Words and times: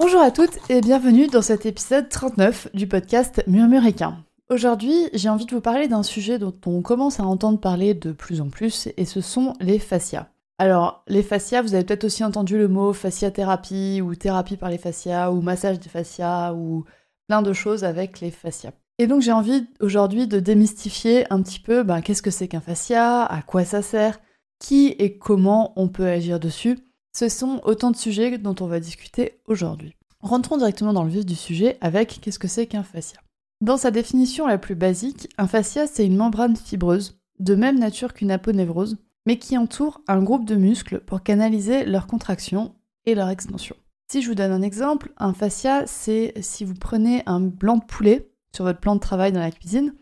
Bonjour 0.00 0.20
à 0.20 0.30
toutes 0.30 0.58
et 0.70 0.80
bienvenue 0.80 1.26
dans 1.26 1.42
cet 1.42 1.66
épisode 1.66 2.08
39 2.08 2.68
du 2.72 2.86
podcast 2.86 3.42
Murmuréquin. 3.48 4.24
Aujourd'hui, 4.48 5.08
j'ai 5.12 5.28
envie 5.28 5.44
de 5.44 5.50
vous 5.52 5.60
parler 5.60 5.88
d'un 5.88 6.04
sujet 6.04 6.38
dont 6.38 6.54
on 6.66 6.82
commence 6.82 7.18
à 7.18 7.24
entendre 7.24 7.58
parler 7.58 7.94
de 7.94 8.12
plus 8.12 8.40
en 8.40 8.48
plus 8.48 8.88
et 8.96 9.04
ce 9.04 9.20
sont 9.20 9.54
les 9.58 9.80
fascias. 9.80 10.28
Alors, 10.58 11.02
les 11.08 11.24
fascias, 11.24 11.62
vous 11.62 11.74
avez 11.74 11.82
peut-être 11.82 12.04
aussi 12.04 12.22
entendu 12.22 12.56
le 12.56 12.68
mot 12.68 12.92
fasciathérapie 12.92 14.00
ou 14.00 14.14
thérapie 14.14 14.56
par 14.56 14.70
les 14.70 14.78
fascias 14.78 15.32
ou 15.32 15.40
massage 15.40 15.80
des 15.80 15.88
fascias 15.88 16.54
ou 16.54 16.84
plein 17.26 17.42
de 17.42 17.52
choses 17.52 17.82
avec 17.82 18.20
les 18.20 18.30
fascias. 18.30 18.72
Et 18.98 19.08
donc 19.08 19.20
j'ai 19.20 19.32
envie 19.32 19.66
aujourd'hui 19.80 20.28
de 20.28 20.38
démystifier 20.38 21.26
un 21.32 21.42
petit 21.42 21.58
peu 21.58 21.82
ben, 21.82 22.02
qu'est-ce 22.02 22.22
que 22.22 22.30
c'est 22.30 22.46
qu'un 22.46 22.60
fascia, 22.60 23.24
à 23.24 23.42
quoi 23.42 23.64
ça 23.64 23.82
sert, 23.82 24.20
qui 24.60 24.94
et 25.00 25.18
comment 25.18 25.72
on 25.74 25.88
peut 25.88 26.06
agir 26.06 26.38
dessus 26.38 26.78
ce 27.18 27.28
sont 27.28 27.60
autant 27.64 27.90
de 27.90 27.96
sujets 27.96 28.38
dont 28.38 28.54
on 28.60 28.68
va 28.68 28.78
discuter 28.78 29.40
aujourd'hui. 29.46 29.96
Rentrons 30.20 30.56
directement 30.56 30.92
dans 30.92 31.02
le 31.02 31.10
vif 31.10 31.26
du 31.26 31.34
sujet 31.34 31.76
avec 31.80 32.20
qu'est-ce 32.20 32.38
que 32.38 32.46
c'est 32.46 32.68
qu'un 32.68 32.84
fascia? 32.84 33.18
Dans 33.60 33.76
sa 33.76 33.90
définition 33.90 34.46
la 34.46 34.56
plus 34.56 34.76
basique, 34.76 35.28
un 35.36 35.48
fascia 35.48 35.88
c'est 35.88 36.06
une 36.06 36.16
membrane 36.16 36.54
fibreuse, 36.54 37.18
de 37.40 37.56
même 37.56 37.80
nature 37.80 38.14
qu'une 38.14 38.30
aponévrose, 38.30 38.98
mais 39.26 39.36
qui 39.36 39.58
entoure 39.58 40.00
un 40.06 40.22
groupe 40.22 40.44
de 40.44 40.54
muscles 40.54 41.00
pour 41.00 41.24
canaliser 41.24 41.84
leur 41.84 42.06
contraction 42.06 42.76
et 43.04 43.16
leur 43.16 43.30
extension. 43.30 43.74
Si 44.12 44.22
je 44.22 44.28
vous 44.28 44.36
donne 44.36 44.52
un 44.52 44.62
exemple, 44.62 45.10
un 45.16 45.34
fascia 45.34 45.88
c'est 45.88 46.34
si 46.40 46.64
vous 46.64 46.74
prenez 46.74 47.24
un 47.26 47.40
blanc 47.40 47.78
de 47.78 47.84
poulet 47.84 48.30
sur 48.54 48.64
votre 48.64 48.78
plan 48.78 48.94
de 48.94 49.00
travail 49.00 49.32
dans 49.32 49.40
la 49.40 49.50
cuisine, 49.50 49.92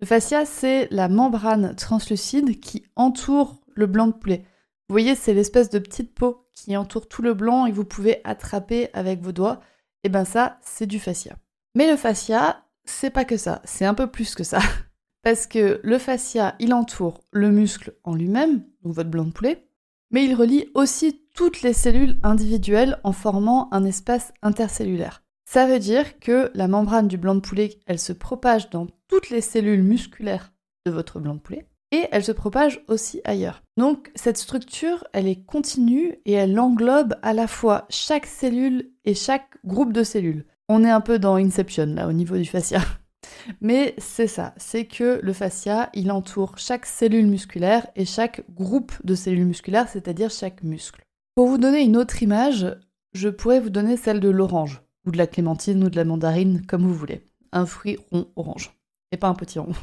le 0.00 0.06
fascia 0.06 0.44
c'est 0.44 0.88
la 0.90 1.08
membrane 1.08 1.76
translucide 1.76 2.58
qui 2.58 2.82
entoure 2.96 3.60
le 3.76 3.86
blanc 3.86 4.08
de 4.08 4.14
poulet. 4.14 4.44
Vous 4.88 4.94
voyez, 4.94 5.14
c'est 5.14 5.34
l'espèce 5.34 5.70
de 5.70 5.78
petite 5.78 6.12
peau 6.12 6.45
qui 6.56 6.76
entoure 6.76 7.06
tout 7.06 7.22
le 7.22 7.34
blanc 7.34 7.66
et 7.66 7.70
que 7.70 7.76
vous 7.76 7.84
pouvez 7.84 8.20
attraper 8.24 8.88
avec 8.92 9.20
vos 9.20 9.30
doigts. 9.30 9.60
Et 10.02 10.08
ben 10.08 10.24
ça, 10.24 10.58
c'est 10.62 10.86
du 10.86 10.98
fascia. 10.98 11.36
Mais 11.76 11.88
le 11.88 11.96
fascia, 11.96 12.64
c'est 12.84 13.10
pas 13.10 13.24
que 13.24 13.36
ça, 13.36 13.62
c'est 13.64 13.84
un 13.84 13.94
peu 13.94 14.08
plus 14.08 14.34
que 14.34 14.42
ça. 14.42 14.58
Parce 15.22 15.46
que 15.46 15.80
le 15.82 15.98
fascia, 15.98 16.56
il 16.58 16.72
entoure 16.72 17.22
le 17.32 17.50
muscle 17.50 17.94
en 18.04 18.14
lui-même, 18.14 18.64
donc 18.82 18.94
votre 18.94 19.10
blanc 19.10 19.24
de 19.24 19.32
poulet, 19.32 19.68
mais 20.10 20.24
il 20.24 20.34
relie 20.34 20.68
aussi 20.74 21.22
toutes 21.34 21.62
les 21.62 21.72
cellules 21.72 22.18
individuelles 22.22 22.98
en 23.04 23.12
formant 23.12 23.68
un 23.72 23.84
espace 23.84 24.32
intercellulaire. 24.42 25.22
Ça 25.48 25.66
veut 25.66 25.78
dire 25.78 26.18
que 26.18 26.50
la 26.54 26.68
membrane 26.68 27.08
du 27.08 27.18
blanc 27.18 27.34
de 27.34 27.40
poulet, 27.40 27.80
elle 27.86 27.98
se 27.98 28.12
propage 28.12 28.70
dans 28.70 28.86
toutes 29.08 29.30
les 29.30 29.40
cellules 29.40 29.82
musculaires 29.82 30.52
de 30.86 30.92
votre 30.92 31.20
blanc 31.20 31.34
de 31.34 31.40
poulet, 31.40 31.68
et 31.90 32.06
elle 32.10 32.24
se 32.24 32.32
propage 32.32 32.84
aussi 32.88 33.20
ailleurs. 33.24 33.62
Donc 33.76 34.10
cette 34.14 34.38
structure, 34.38 35.04
elle 35.12 35.28
est 35.28 35.44
continue 35.44 36.18
et 36.24 36.32
elle 36.32 36.58
englobe 36.58 37.14
à 37.22 37.34
la 37.34 37.46
fois 37.46 37.86
chaque 37.90 38.26
cellule 38.26 38.90
et 39.04 39.14
chaque 39.14 39.58
groupe 39.64 39.92
de 39.92 40.02
cellules. 40.02 40.46
On 40.68 40.82
est 40.84 40.90
un 40.90 41.00
peu 41.00 41.18
dans 41.18 41.36
Inception 41.36 41.86
là 41.86 42.08
au 42.08 42.12
niveau 42.12 42.36
du 42.36 42.46
fascia. 42.46 42.80
Mais 43.60 43.94
c'est 43.98 44.26
ça, 44.26 44.54
c'est 44.56 44.86
que 44.86 45.20
le 45.22 45.32
fascia, 45.32 45.90
il 45.94 46.10
entoure 46.10 46.58
chaque 46.58 46.86
cellule 46.86 47.26
musculaire 47.26 47.86
et 47.96 48.04
chaque 48.04 48.42
groupe 48.50 48.92
de 49.04 49.14
cellules 49.14 49.46
musculaires, 49.46 49.88
c'est-à-dire 49.88 50.30
chaque 50.30 50.62
muscle. 50.62 51.02
Pour 51.34 51.48
vous 51.48 51.58
donner 51.58 51.82
une 51.82 51.96
autre 51.96 52.22
image, 52.22 52.66
je 53.12 53.28
pourrais 53.28 53.60
vous 53.60 53.70
donner 53.70 53.96
celle 53.96 54.20
de 54.20 54.28
l'orange, 54.28 54.82
ou 55.06 55.10
de 55.10 55.18
la 55.18 55.26
clémentine, 55.26 55.84
ou 55.84 55.90
de 55.90 55.96
la 55.96 56.04
mandarine, 56.04 56.64
comme 56.66 56.82
vous 56.82 56.94
voulez. 56.94 57.28
Un 57.52 57.66
fruit 57.66 57.98
rond 58.10 58.26
orange, 58.36 58.72
et 59.12 59.16
pas 59.16 59.28
un 59.28 59.34
petit 59.34 59.58
rond. 59.58 59.74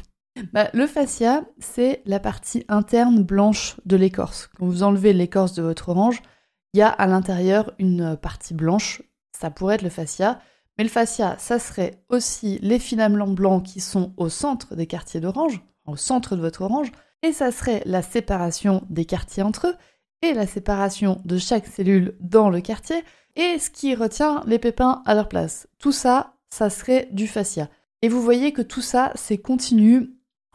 Bah, 0.52 0.68
le 0.74 0.86
fascia, 0.86 1.44
c'est 1.60 2.02
la 2.06 2.18
partie 2.18 2.64
interne 2.68 3.22
blanche 3.22 3.76
de 3.86 3.96
l'écorce. 3.96 4.48
Quand 4.58 4.66
vous 4.66 4.82
enlevez 4.82 5.12
l'écorce 5.12 5.54
de 5.54 5.62
votre 5.62 5.90
orange, 5.90 6.22
il 6.72 6.78
y 6.78 6.82
a 6.82 6.88
à 6.88 7.06
l'intérieur 7.06 7.72
une 7.78 8.16
partie 8.16 8.54
blanche, 8.54 9.02
ça 9.32 9.50
pourrait 9.50 9.76
être 9.76 9.82
le 9.82 9.90
fascia. 9.90 10.40
Mais 10.76 10.82
le 10.82 10.90
fascia, 10.90 11.36
ça 11.38 11.60
serait 11.60 12.02
aussi 12.08 12.58
les 12.62 12.80
filaments 12.80 13.28
blancs 13.28 13.62
qui 13.64 13.80
sont 13.80 14.12
au 14.16 14.28
centre 14.28 14.74
des 14.74 14.88
quartiers 14.88 15.20
d'orange, 15.20 15.60
au 15.86 15.94
centre 15.94 16.34
de 16.34 16.40
votre 16.40 16.62
orange, 16.62 16.90
et 17.22 17.32
ça 17.32 17.52
serait 17.52 17.82
la 17.86 18.02
séparation 18.02 18.84
des 18.90 19.04
quartiers 19.04 19.44
entre 19.44 19.68
eux, 19.68 19.76
et 20.22 20.34
la 20.34 20.48
séparation 20.48 21.20
de 21.24 21.38
chaque 21.38 21.66
cellule 21.66 22.16
dans 22.18 22.50
le 22.50 22.60
quartier, 22.60 23.04
et 23.36 23.60
ce 23.60 23.70
qui 23.70 23.94
retient 23.94 24.42
les 24.46 24.58
pépins 24.58 25.02
à 25.06 25.14
leur 25.14 25.28
place. 25.28 25.68
Tout 25.78 25.92
ça, 25.92 26.34
ça 26.50 26.70
serait 26.70 27.08
du 27.12 27.28
fascia. 27.28 27.68
Et 28.02 28.08
vous 28.08 28.20
voyez 28.20 28.52
que 28.52 28.62
tout 28.62 28.82
ça, 28.82 29.12
c'est 29.14 29.38
continu 29.38 30.10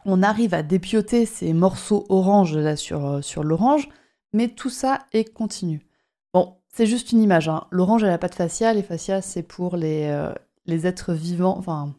on 0.06 0.24
arrive 0.24 0.54
à 0.54 0.64
dépioter 0.64 1.26
ces 1.26 1.54
morceaux 1.54 2.06
orange 2.10 2.58
là 2.58 2.76
sur, 2.76 3.06
euh, 3.06 3.22
sur 3.22 3.44
l'orange, 3.44 3.90
mais 4.34 4.50
tout 4.50 4.70
ça 4.70 5.00
est 5.14 5.34
continu. 5.34 5.86
Bon, 6.34 6.58
c'est 6.74 6.86
juste 6.86 7.12
une 7.12 7.22
image. 7.22 7.50
Hein. 7.50 7.66
L'orange, 7.72 8.04
elle 8.04 8.09
n'a 8.09 8.18
pas 8.18 8.30
de 8.30 8.36
fascia. 8.36 8.74
Les 8.74 8.84
fascias, 8.84 9.22
c'est 9.22 9.44
pour 9.44 9.76
les, 9.76 10.06
euh, 10.06 10.34
les 10.66 10.88
êtres 10.88 11.14
vivants, 11.14 11.58
enfin, 11.58 11.94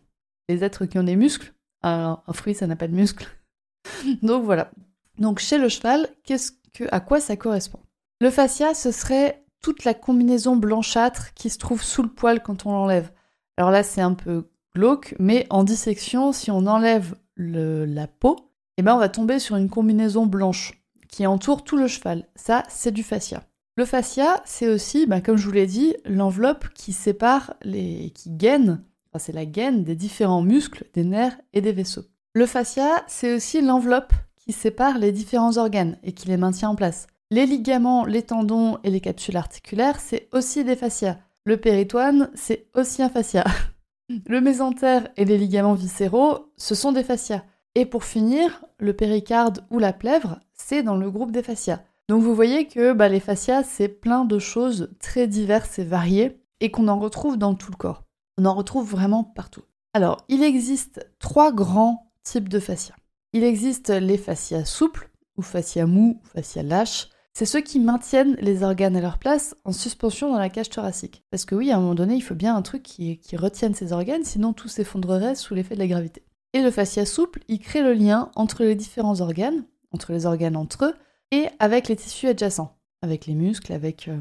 les 0.49 0.65
êtres 0.65 0.87
qui 0.87 0.99
ont 0.99 1.05
des 1.05 1.17
muscles. 1.17 1.53
Un, 1.83 2.19
fruit, 2.33 2.55
ça 2.55 2.67
n'a 2.67 2.77
pas 2.77 2.89
de 2.89 2.95
muscles. 2.95 3.27
Donc 4.23 4.45
voilà. 4.45 4.71
Donc 5.19 5.39
chez 5.39 5.59
le 5.59 5.69
cheval, 5.69 6.09
qu'est-ce 6.25 6.53
que, 6.75 6.85
à 6.93 7.01
quoi 7.01 7.21
ça 7.21 7.37
correspond? 7.37 7.81
Le 8.21 8.31
fascia, 8.31 8.75
ce 8.75 8.91
serait 8.91 9.45
toute 9.63 9.85
la 9.85 9.95
combinaison 9.95 10.57
blanchâtre 10.57 11.35
qui 11.35 11.51
se 11.51 11.59
trouve 11.59 11.83
sous 11.83 12.03
le 12.03 12.09
poil 12.09 12.43
quand 12.43 12.67
on 12.67 12.73
l'enlève. 12.73 13.11
Alors 13.57 13.71
là, 13.71 13.83
c'est 13.83 14.01
un 14.01 14.15
peu 14.15 14.49
glauque, 14.75 15.15
mais 15.19 15.47
en 15.51 15.65
dissection, 15.65 16.33
si 16.33 16.51
on 16.51 16.67
enlève 16.67 17.15
la 17.41 18.07
peau, 18.07 18.37
eh 18.77 18.83
ben 18.83 18.95
on 18.95 18.99
va 18.99 19.09
tomber 19.09 19.39
sur 19.39 19.57
une 19.57 19.69
combinaison 19.69 20.27
blanche 20.27 20.83
qui 21.09 21.27
entoure 21.27 21.65
tout 21.65 21.77
le 21.77 21.89
cheval. 21.89 22.27
Ça, 22.37 22.63
c'est 22.69 22.93
du 22.93 23.03
fascia. 23.03 23.43
Le 23.77 23.85
fascia, 23.85 24.43
c'est 24.45 24.69
aussi, 24.69 25.07
ben, 25.07 25.21
comme 25.21 25.37
je 25.37 25.47
vous 25.47 25.53
l'ai 25.53 25.67
dit, 25.67 25.95
l'enveloppe 26.05 26.69
qui 26.75 26.93
sépare 26.93 27.55
les, 27.63 28.11
qui 28.15 28.31
gaine, 28.31 28.85
enfin 29.07 29.19
c'est 29.19 29.33
la 29.33 29.47
gaine 29.47 29.85
des 29.85 29.97
différents 29.97 30.43
muscles, 30.43 30.85
des 30.95 31.05
nerfs 31.05 31.39
et 31.53 31.61
des 31.61 31.73
vaisseaux. 31.73 32.05
Le 32.35 32.47
fascia, 32.47 33.05
c'est 33.07 33.35
aussi 33.35 33.61
l'enveloppe 33.61 34.13
qui 34.37 34.53
sépare 34.53 34.99
les 34.99 35.13
différents 35.13 35.57
organes 35.57 35.99
et 36.03 36.13
qui 36.13 36.29
les 36.29 36.37
maintient 36.37 36.71
en 36.71 36.75
place. 36.75 37.07
Les 37.31 37.47
ligaments, 37.47 38.05
les 38.05 38.23
tendons 38.23 38.79
et 38.83 38.91
les 38.91 39.01
capsules 39.01 39.37
articulaires, 39.37 40.01
c'est 40.01 40.29
aussi 40.33 40.65
des 40.65 40.77
fascias. 40.77 41.19
Le 41.45 41.57
péritoine, 41.57 42.31
c'est 42.35 42.67
aussi 42.75 43.03
un 43.03 43.09
fascia. 43.09 43.45
Le 44.27 44.41
mésentère 44.41 45.09
et 45.17 45.25
les 45.25 45.39
ligaments 45.39 45.75
viscéraux, 45.75 46.53
ce 46.57 46.75
sont 46.75 46.91
des 46.91 47.05
fascias. 47.05 47.45
Et 47.77 47.87
pour 47.87 48.03
finir, 48.03 48.65
le 48.79 48.93
péricarde 48.93 49.65
ou 49.71 49.79
la 49.79 49.93
plèvre, 49.93 50.41
c'est 50.53 50.83
dans 50.83 50.97
le 50.97 51.11
groupe 51.13 51.31
des 51.31 51.45
fascias. 51.45 51.85
Donc 52.09 52.23
vous 52.23 52.35
voyez 52.35 52.67
que 52.67 52.93
bah, 52.93 53.09
les 53.09 53.21
fascias, 53.21 53.63
c'est 53.63 53.89
plein 53.89 54.25
de 54.25 54.41
choses 54.41 54.91
très 54.99 55.29
diverses 55.29 55.79
et 55.79 55.85
variées 55.85 56.41
et 56.59 56.73
qu'on 56.73 56.89
en 56.89 56.99
retrouve 56.99 57.37
dans 57.37 57.55
tout 57.55 57.71
le 57.71 57.77
corps. 57.77 58.03
On 58.37 58.47
en 58.47 58.55
retrouve 58.55 58.91
vraiment 58.91 59.23
partout. 59.23 59.63
Alors, 59.95 60.25
il 60.29 60.43
existe 60.43 61.09
trois 61.21 61.53
grands 61.53 62.11
types 62.25 62.49
de 62.49 62.59
fascias. 62.59 62.97
Il 63.33 63.45
existe 63.45 63.91
les 63.91 64.19
fascias 64.19 64.65
souples, 64.65 65.09
ou 65.37 65.43
fascias 65.43 65.87
mous, 65.87 66.21
ou 66.21 66.27
fascias 66.27 66.65
lâches, 66.65 67.11
c'est 67.33 67.47
ceux 67.47 67.61
qui 67.61 67.81
maintiennent 67.81 68.37
les 68.41 68.63
organes 68.63 68.97
à 68.97 69.01
leur 69.01 69.19
place 69.19 69.55
en 69.65 69.73
suspension 69.73 70.33
dans 70.33 70.39
la 70.39 70.49
cage 70.49 70.71
thoracique. 70.71 71.23
Parce 71.31 71.45
que 71.45 71.55
oui, 71.55 71.71
à 71.71 71.77
un 71.77 71.81
moment 71.81 71.95
donné, 71.95 72.15
il 72.15 72.21
faut 72.23 72.35
bien 72.35 72.57
un 72.57 72.63
truc 72.63 72.83
qui, 72.83 73.19
retienne 73.37 73.75
ces 73.75 73.93
organes, 73.93 74.25
sinon 74.25 74.53
tout 74.53 74.69
s'effondrerait 74.69 75.35
sous 75.35 75.55
l'effet 75.55 75.75
de 75.75 75.81
la 75.81 75.87
gravité. 75.87 76.23
Et 76.53 76.63
le 76.63 76.71
fascia 76.71 77.07
souple, 77.07 77.41
il 77.49 77.61
crée 77.61 77.83
le 77.83 77.95
lien 77.95 78.31
entre 78.35 78.65
les 78.65 78.75
différents 78.75 79.21
organes, 79.21 79.65
entre 79.93 80.13
les 80.13 80.27
organes 80.27 80.57
entre 80.57 80.87
eux, 80.87 80.95
et 81.31 81.47
avec 81.61 81.89
les 81.89 81.97
tissus 81.97 82.27
adjacents, 82.27 82.77
avec 83.03 83.27
les 83.27 83.35
muscles, 83.35 83.73
avec, 83.73 84.09
euh, 84.09 84.21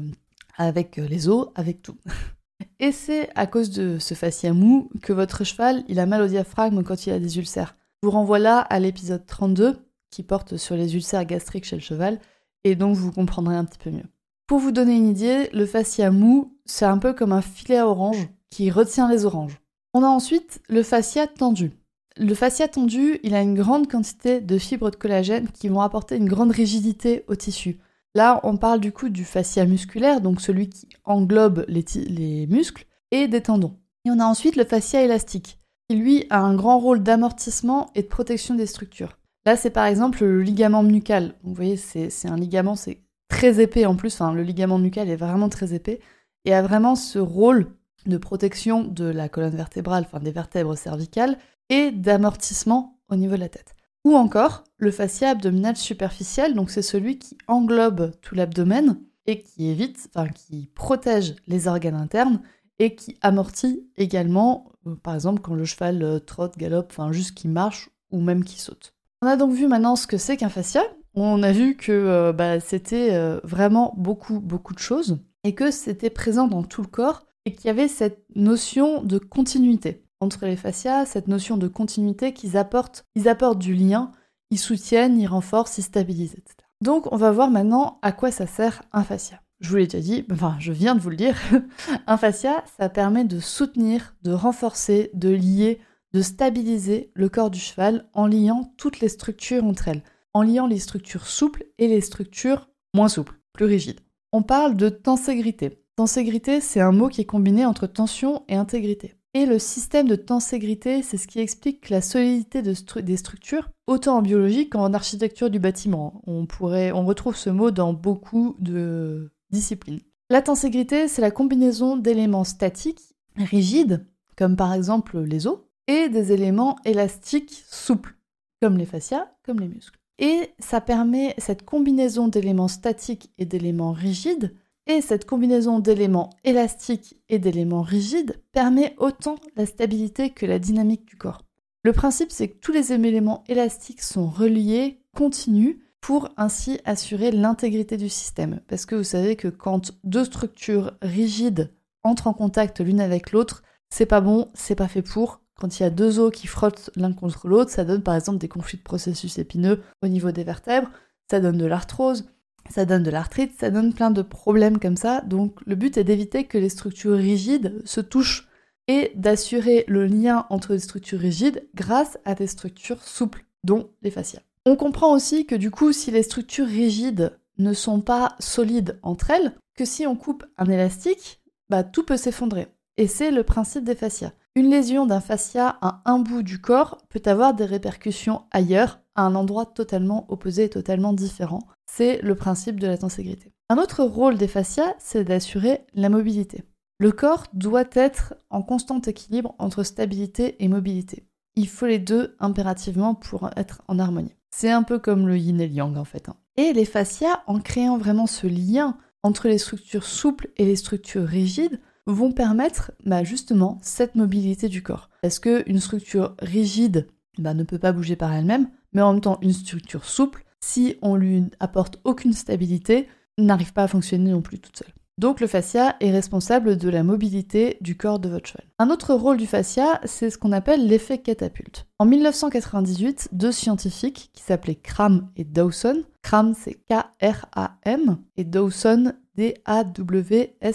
euh, 0.60 1.08
les 1.08 1.28
os, 1.28 1.48
avec 1.56 1.82
tout. 1.82 1.96
Et 2.78 2.92
c'est 2.92 3.28
à 3.34 3.46
cause 3.46 3.70
de 3.70 3.98
ce 3.98 4.14
fascia 4.14 4.52
mou 4.52 4.90
que 5.02 5.12
votre 5.12 5.44
cheval, 5.44 5.84
il 5.88 5.98
a 5.98 6.06
mal 6.06 6.22
au 6.22 6.26
diaphragme 6.26 6.82
quand 6.82 7.06
il 7.06 7.12
a 7.12 7.18
des 7.18 7.38
ulcères. 7.38 7.76
Je 8.02 8.06
vous 8.06 8.12
renvoie 8.12 8.38
là 8.38 8.60
à 8.60 8.78
l'épisode 8.80 9.26
32 9.26 9.76
qui 10.10 10.22
porte 10.22 10.56
sur 10.56 10.76
les 10.76 10.94
ulcères 10.94 11.24
gastriques 11.24 11.66
chez 11.66 11.76
le 11.76 11.82
cheval 11.82 12.18
et 12.64 12.74
donc 12.74 12.96
vous 12.96 13.12
comprendrez 13.12 13.56
un 13.56 13.64
petit 13.64 13.78
peu 13.78 13.90
mieux. 13.90 14.06
Pour 14.46 14.58
vous 14.58 14.72
donner 14.72 14.96
une 14.96 15.08
idée, 15.08 15.48
le 15.52 15.64
fascia 15.64 16.10
mou, 16.10 16.56
c'est 16.64 16.84
un 16.84 16.98
peu 16.98 17.12
comme 17.12 17.32
un 17.32 17.42
filet 17.42 17.78
à 17.78 17.86
orange 17.86 18.28
qui 18.50 18.70
retient 18.70 19.08
les 19.08 19.24
oranges. 19.24 19.60
On 19.94 20.02
a 20.02 20.08
ensuite 20.08 20.60
le 20.68 20.82
fascia 20.82 21.26
tendu. 21.26 21.72
Le 22.16 22.34
fascia 22.34 22.66
tendu, 22.66 23.20
il 23.22 23.34
a 23.34 23.42
une 23.42 23.54
grande 23.54 23.88
quantité 23.88 24.40
de 24.40 24.58
fibres 24.58 24.90
de 24.90 24.96
collagène 24.96 25.48
qui 25.48 25.68
vont 25.68 25.80
apporter 25.80 26.16
une 26.16 26.28
grande 26.28 26.50
rigidité 26.50 27.24
au 27.28 27.36
tissu. 27.36 27.78
Là, 28.14 28.40
on 28.42 28.56
parle 28.56 28.80
du 28.80 28.90
coup 28.90 29.08
du 29.08 29.24
fascia 29.24 29.64
musculaire, 29.66 30.20
donc 30.20 30.40
celui 30.40 30.68
qui 30.68 30.88
englobe 31.04 31.64
les, 31.68 31.84
les 31.94 32.46
muscles, 32.48 32.86
et 33.12 33.28
des 33.28 33.42
tendons. 33.42 33.76
Et 34.04 34.10
on 34.10 34.18
a 34.18 34.24
ensuite 34.24 34.56
le 34.56 34.64
fascia 34.64 35.02
élastique, 35.02 35.60
qui 35.88 35.96
lui 35.96 36.26
a 36.30 36.40
un 36.40 36.54
grand 36.54 36.78
rôle 36.78 37.02
d'amortissement 37.02 37.90
et 37.94 38.02
de 38.02 38.08
protection 38.08 38.56
des 38.56 38.66
structures. 38.66 39.19
Là, 39.46 39.56
c'est 39.56 39.70
par 39.70 39.86
exemple 39.86 40.24
le 40.24 40.42
ligament 40.42 40.82
nucal. 40.82 41.34
Vous 41.42 41.54
voyez, 41.54 41.76
c'est 41.76 42.28
un 42.28 42.36
ligament, 42.36 42.76
c'est 42.76 43.00
très 43.28 43.60
épais 43.60 43.86
en 43.86 43.96
plus. 43.96 44.20
Le 44.20 44.42
ligament 44.42 44.78
nucal 44.78 45.08
est 45.08 45.16
vraiment 45.16 45.48
très 45.48 45.72
épais 45.72 46.00
et 46.44 46.54
a 46.54 46.62
vraiment 46.62 46.94
ce 46.94 47.18
rôle 47.18 47.72
de 48.06 48.18
protection 48.18 48.84
de 48.84 49.04
la 49.04 49.28
colonne 49.28 49.56
vertébrale, 49.56 50.04
enfin 50.06 50.20
des 50.20 50.30
vertèbres 50.30 50.76
cervicales, 50.76 51.38
et 51.68 51.90
d'amortissement 51.90 52.98
au 53.08 53.16
niveau 53.16 53.34
de 53.34 53.40
la 53.40 53.48
tête. 53.48 53.74
Ou 54.04 54.14
encore 54.14 54.64
le 54.78 54.90
fascia 54.90 55.30
abdominal 55.30 55.76
superficiel, 55.76 56.54
donc 56.54 56.70
c'est 56.70 56.82
celui 56.82 57.18
qui 57.18 57.36
englobe 57.46 58.12
tout 58.22 58.34
l'abdomen 58.34 58.98
et 59.26 59.42
qui 59.42 59.68
évite, 59.68 60.08
enfin 60.14 60.28
qui 60.28 60.70
protège 60.74 61.36
les 61.46 61.68
organes 61.68 61.94
internes 61.94 62.40
et 62.78 62.94
qui 62.94 63.18
amortit 63.20 63.86
également, 63.96 64.72
euh, 64.86 64.94
par 64.96 65.14
exemple 65.14 65.42
quand 65.42 65.54
le 65.54 65.66
cheval 65.66 66.22
trotte, 66.26 66.56
galope, 66.56 66.88
enfin 66.90 67.12
juste 67.12 67.34
qui 67.34 67.48
marche 67.48 67.90
ou 68.10 68.20
même 68.20 68.44
qui 68.44 68.58
saute. 68.58 68.94
On 69.22 69.26
a 69.26 69.36
donc 69.36 69.52
vu 69.52 69.66
maintenant 69.66 69.96
ce 69.96 70.06
que 70.06 70.18
c'est 70.18 70.36
qu'un 70.36 70.48
fascia. 70.48 70.82
On 71.14 71.42
a 71.42 71.52
vu 71.52 71.76
que 71.76 71.92
euh, 71.92 72.32
bah, 72.32 72.60
c'était 72.60 73.10
vraiment 73.42 73.94
beaucoup, 73.96 74.40
beaucoup 74.40 74.74
de 74.74 74.78
choses 74.78 75.18
et 75.44 75.54
que 75.54 75.70
c'était 75.70 76.10
présent 76.10 76.46
dans 76.46 76.62
tout 76.62 76.82
le 76.82 76.88
corps 76.88 77.26
et 77.44 77.52
qu'il 77.52 77.66
y 77.66 77.70
avait 77.70 77.88
cette 77.88 78.24
notion 78.34 79.02
de 79.02 79.18
continuité 79.18 80.04
entre 80.20 80.46
les 80.46 80.56
fascias, 80.56 81.06
cette 81.06 81.28
notion 81.28 81.56
de 81.56 81.68
continuité 81.68 82.32
qu'ils 82.32 82.56
apportent, 82.56 83.04
ils 83.14 83.28
apportent 83.28 83.58
du 83.58 83.74
lien, 83.74 84.12
ils 84.50 84.58
soutiennent, 84.58 85.18
ils 85.18 85.26
renforcent, 85.26 85.78
ils 85.78 85.82
stabilisent, 85.82 86.34
etc. 86.34 86.56
Donc 86.82 87.10
on 87.12 87.16
va 87.16 87.32
voir 87.32 87.50
maintenant 87.50 87.98
à 88.02 88.12
quoi 88.12 88.30
ça 88.30 88.46
sert 88.46 88.82
un 88.92 89.04
fascia. 89.04 89.40
Je 89.60 89.70
vous 89.70 89.76
l'ai 89.76 89.86
déjà 89.86 90.00
dit, 90.00 90.26
enfin 90.30 90.56
je 90.58 90.72
viens 90.72 90.94
de 90.94 91.00
vous 91.00 91.10
le 91.10 91.16
dire, 91.16 91.36
un 92.06 92.16
fascia, 92.16 92.64
ça 92.78 92.88
permet 92.88 93.24
de 93.24 93.40
soutenir, 93.40 94.14
de 94.22 94.32
renforcer, 94.32 95.10
de 95.14 95.30
lier, 95.30 95.80
de 96.12 96.22
stabiliser 96.22 97.10
le 97.14 97.28
corps 97.28 97.50
du 97.50 97.60
cheval 97.60 98.08
en 98.14 98.26
liant 98.26 98.72
toutes 98.76 99.00
les 99.00 99.08
structures 99.08 99.64
entre 99.64 99.88
elles, 99.88 100.02
en 100.34 100.42
liant 100.42 100.66
les 100.66 100.78
structures 100.78 101.26
souples 101.26 101.64
et 101.78 101.88
les 101.88 102.00
structures 102.00 102.68
moins 102.94 103.08
souples, 103.08 103.40
plus 103.52 103.66
rigides. 103.66 104.00
On 104.32 104.42
parle 104.42 104.76
de 104.76 104.88
tenségrité. 104.88 105.84
Tenségrité, 105.96 106.60
c'est 106.60 106.80
un 106.80 106.92
mot 106.92 107.08
qui 107.08 107.20
est 107.20 107.26
combiné 107.26 107.64
entre 107.66 107.86
tension 107.86 108.42
et 108.48 108.56
intégrité. 108.56 109.14
Et 109.34 109.46
le 109.46 109.60
système 109.60 110.08
de 110.08 110.16
tenségrité, 110.16 111.02
c'est 111.02 111.16
ce 111.16 111.28
qui 111.28 111.38
explique 111.38 111.88
la 111.88 112.00
solidité 112.00 112.62
des 112.62 113.16
structures, 113.16 113.70
autant 113.86 114.16
en 114.16 114.22
biologie 114.22 114.68
qu'en 114.68 114.92
architecture 114.92 115.50
du 115.50 115.60
bâtiment. 115.60 116.20
On, 116.26 116.46
on 116.60 117.04
retrouve 117.04 117.36
ce 117.36 117.50
mot 117.50 117.70
dans 117.70 117.92
beaucoup 117.92 118.56
de 118.58 119.30
disciplines. 119.50 120.00
La 120.30 120.42
tenségrité, 120.42 121.06
c'est 121.06 121.22
la 121.22 121.30
combinaison 121.30 121.96
d'éléments 121.96 122.44
statiques, 122.44 123.02
rigides, 123.36 124.06
comme 124.36 124.56
par 124.56 124.72
exemple 124.72 125.20
les 125.20 125.46
os, 125.46 125.58
et 125.90 126.08
des 126.08 126.30
éléments 126.30 126.76
élastiques, 126.84 127.64
souples, 127.68 128.14
comme 128.62 128.78
les 128.78 128.86
fascias, 128.86 129.28
comme 129.44 129.58
les 129.58 129.66
muscles. 129.66 129.98
Et 130.20 130.52
ça 130.60 130.80
permet 130.80 131.34
cette 131.38 131.64
combinaison 131.64 132.28
d'éléments 132.28 132.68
statiques 132.68 133.32
et 133.38 133.44
d'éléments 133.44 133.90
rigides 133.90 134.54
et 134.86 135.00
cette 135.00 135.24
combinaison 135.24 135.80
d'éléments 135.80 136.30
élastiques 136.44 137.16
et 137.28 137.40
d'éléments 137.40 137.82
rigides 137.82 138.40
permet 138.52 138.94
autant 138.98 139.34
la 139.56 139.66
stabilité 139.66 140.30
que 140.30 140.46
la 140.46 140.60
dynamique 140.60 141.06
du 141.06 141.16
corps. 141.16 141.42
Le 141.82 141.92
principe, 141.92 142.30
c'est 142.30 142.48
que 142.48 142.60
tous 142.60 142.72
les 142.72 142.92
éléments 142.92 143.42
élastiques 143.48 144.02
sont 144.02 144.28
reliés, 144.28 145.00
continus, 145.16 145.78
pour 146.00 146.28
ainsi 146.36 146.78
assurer 146.84 147.32
l'intégrité 147.32 147.96
du 147.96 148.08
système. 148.08 148.60
Parce 148.68 148.86
que 148.86 148.94
vous 148.94 149.04
savez 149.04 149.34
que 149.34 149.48
quand 149.48 149.92
deux 150.04 150.24
structures 150.24 150.92
rigides 151.02 151.72
entrent 152.04 152.28
en 152.28 152.32
contact 152.32 152.80
l'une 152.80 153.00
avec 153.00 153.32
l'autre, 153.32 153.64
c'est 153.90 154.06
pas 154.06 154.20
bon, 154.20 154.50
c'est 154.54 154.76
pas 154.76 154.88
fait 154.88 155.02
pour. 155.02 155.40
Quand 155.60 155.78
il 155.78 155.82
y 155.82 155.86
a 155.86 155.90
deux 155.90 156.18
os 156.18 156.32
qui 156.32 156.46
frottent 156.46 156.90
l'un 156.96 157.12
contre 157.12 157.46
l'autre, 157.46 157.70
ça 157.70 157.84
donne 157.84 158.02
par 158.02 158.14
exemple 158.14 158.38
des 158.38 158.48
conflits 158.48 158.78
de 158.78 158.82
processus 158.82 159.38
épineux 159.38 159.82
au 160.02 160.08
niveau 160.08 160.32
des 160.32 160.42
vertèbres, 160.42 160.90
ça 161.30 161.38
donne 161.38 161.58
de 161.58 161.66
l'arthrose, 161.66 162.30
ça 162.70 162.86
donne 162.86 163.02
de 163.02 163.10
l'arthrite, 163.10 163.52
ça 163.60 163.70
donne 163.70 163.92
plein 163.92 164.10
de 164.10 164.22
problèmes 164.22 164.78
comme 164.78 164.96
ça. 164.96 165.20
Donc 165.20 165.60
le 165.66 165.74
but 165.74 165.98
est 165.98 166.04
d'éviter 166.04 166.44
que 166.44 166.56
les 166.56 166.70
structures 166.70 167.16
rigides 167.16 167.82
se 167.84 168.00
touchent 168.00 168.48
et 168.88 169.12
d'assurer 169.14 169.84
le 169.86 170.06
lien 170.06 170.46
entre 170.48 170.72
les 170.72 170.78
structures 170.78 171.20
rigides 171.20 171.68
grâce 171.74 172.18
à 172.24 172.34
des 172.34 172.46
structures 172.46 173.02
souples, 173.02 173.44
dont 173.62 173.90
les 174.02 174.10
fascias. 174.10 174.40
On 174.64 174.76
comprend 174.76 175.14
aussi 175.14 175.46
que 175.46 175.54
du 175.54 175.70
coup, 175.70 175.92
si 175.92 176.10
les 176.10 176.22
structures 176.22 176.66
rigides 176.66 177.38
ne 177.58 177.74
sont 177.74 178.00
pas 178.00 178.34
solides 178.38 178.98
entre 179.02 179.30
elles, 179.30 179.52
que 179.76 179.84
si 179.84 180.06
on 180.06 180.16
coupe 180.16 180.44
un 180.56 180.66
élastique, 180.66 181.40
bah, 181.68 181.84
tout 181.84 182.04
peut 182.04 182.16
s'effondrer. 182.16 182.68
Et 183.00 183.06
c'est 183.06 183.30
le 183.30 183.44
principe 183.44 183.84
des 183.84 183.94
fascias. 183.94 184.32
Une 184.54 184.68
lésion 184.68 185.06
d'un 185.06 185.22
fascia 185.22 185.78
à 185.80 186.02
un 186.04 186.18
bout 186.18 186.42
du 186.42 186.60
corps 186.60 186.98
peut 187.08 187.22
avoir 187.24 187.54
des 187.54 187.64
répercussions 187.64 188.42
ailleurs, 188.50 189.00
à 189.14 189.22
un 189.22 189.34
endroit 189.36 189.64
totalement 189.64 190.26
opposé 190.30 190.64
et 190.64 190.68
totalement 190.68 191.14
différent. 191.14 191.60
C'est 191.90 192.20
le 192.20 192.34
principe 192.34 192.78
de 192.78 192.86
la 192.86 192.98
tenségrité. 192.98 193.54
Un 193.70 193.78
autre 193.78 194.04
rôle 194.04 194.36
des 194.36 194.48
fascias, 194.48 194.94
c'est 194.98 195.24
d'assurer 195.24 195.86
la 195.94 196.10
mobilité. 196.10 196.62
Le 196.98 197.10
corps 197.10 197.46
doit 197.54 197.88
être 197.94 198.34
en 198.50 198.60
constant 198.60 199.00
équilibre 199.00 199.54
entre 199.58 199.82
stabilité 199.82 200.62
et 200.62 200.68
mobilité. 200.68 201.24
Il 201.56 201.68
faut 201.68 201.86
les 201.86 202.00
deux 202.00 202.36
impérativement 202.38 203.14
pour 203.14 203.48
être 203.56 203.80
en 203.88 203.98
harmonie. 203.98 204.36
C'est 204.50 204.70
un 204.70 204.82
peu 204.82 204.98
comme 204.98 205.26
le 205.26 205.38
yin 205.38 205.58
et 205.58 205.68
le 205.68 205.72
yang 205.72 205.96
en 205.96 206.04
fait. 206.04 206.28
Hein. 206.28 206.36
Et 206.58 206.74
les 206.74 206.84
fascias, 206.84 207.40
en 207.46 207.60
créant 207.60 207.96
vraiment 207.96 208.26
ce 208.26 208.46
lien 208.46 208.98
entre 209.22 209.48
les 209.48 209.56
structures 209.56 210.04
souples 210.04 210.50
et 210.58 210.66
les 210.66 210.76
structures 210.76 211.24
rigides, 211.24 211.80
vont 212.06 212.32
permettre 212.32 212.92
bah, 213.04 213.24
justement 213.24 213.78
cette 213.82 214.14
mobilité 214.14 214.68
du 214.68 214.82
corps. 214.82 215.10
Parce 215.22 215.38
qu'une 215.38 215.80
structure 215.80 216.34
rigide 216.40 217.08
bah, 217.38 217.54
ne 217.54 217.64
peut 217.64 217.78
pas 217.78 217.92
bouger 217.92 218.16
par 218.16 218.32
elle-même, 218.32 218.68
mais 218.92 219.02
en 219.02 219.12
même 219.12 219.20
temps 219.20 219.38
une 219.42 219.52
structure 219.52 220.04
souple 220.04 220.44
si 220.60 220.96
on 221.02 221.16
lui 221.16 221.44
apporte 221.58 221.98
aucune 222.04 222.32
stabilité, 222.32 223.08
n'arrive 223.38 223.72
pas 223.72 223.84
à 223.84 223.88
fonctionner 223.88 224.30
non 224.30 224.42
plus 224.42 224.58
toute 224.58 224.76
seule. 224.76 224.92
Donc 225.18 225.40
le 225.40 225.46
fascia 225.46 225.96
est 226.00 226.10
responsable 226.10 226.76
de 226.78 226.88
la 226.88 227.02
mobilité 227.02 227.76
du 227.82 227.94
corps 227.96 228.20
de 228.20 228.30
votre 228.30 228.48
cheval. 228.48 228.64
Un 228.78 228.88
autre 228.88 229.12
rôle 229.12 229.36
du 229.36 229.46
fascia, 229.46 230.00
c'est 230.04 230.30
ce 230.30 230.38
qu'on 230.38 230.52
appelle 230.52 230.86
l'effet 230.86 231.18
catapulte. 231.18 231.86
En 231.98 232.06
1998, 232.06 233.28
deux 233.32 233.52
scientifiques 233.52 234.30
qui 234.32 234.42
s'appelaient 234.42 234.76
Cram 234.76 235.28
et 235.36 235.44
Dawson, 235.44 236.04
Cram 236.22 236.54
c'est 236.54 236.78
K-R-A-M 236.88 238.16
et 238.38 238.44
Dawson 238.44 239.12
D-A-W-S-O-N. 239.36 240.68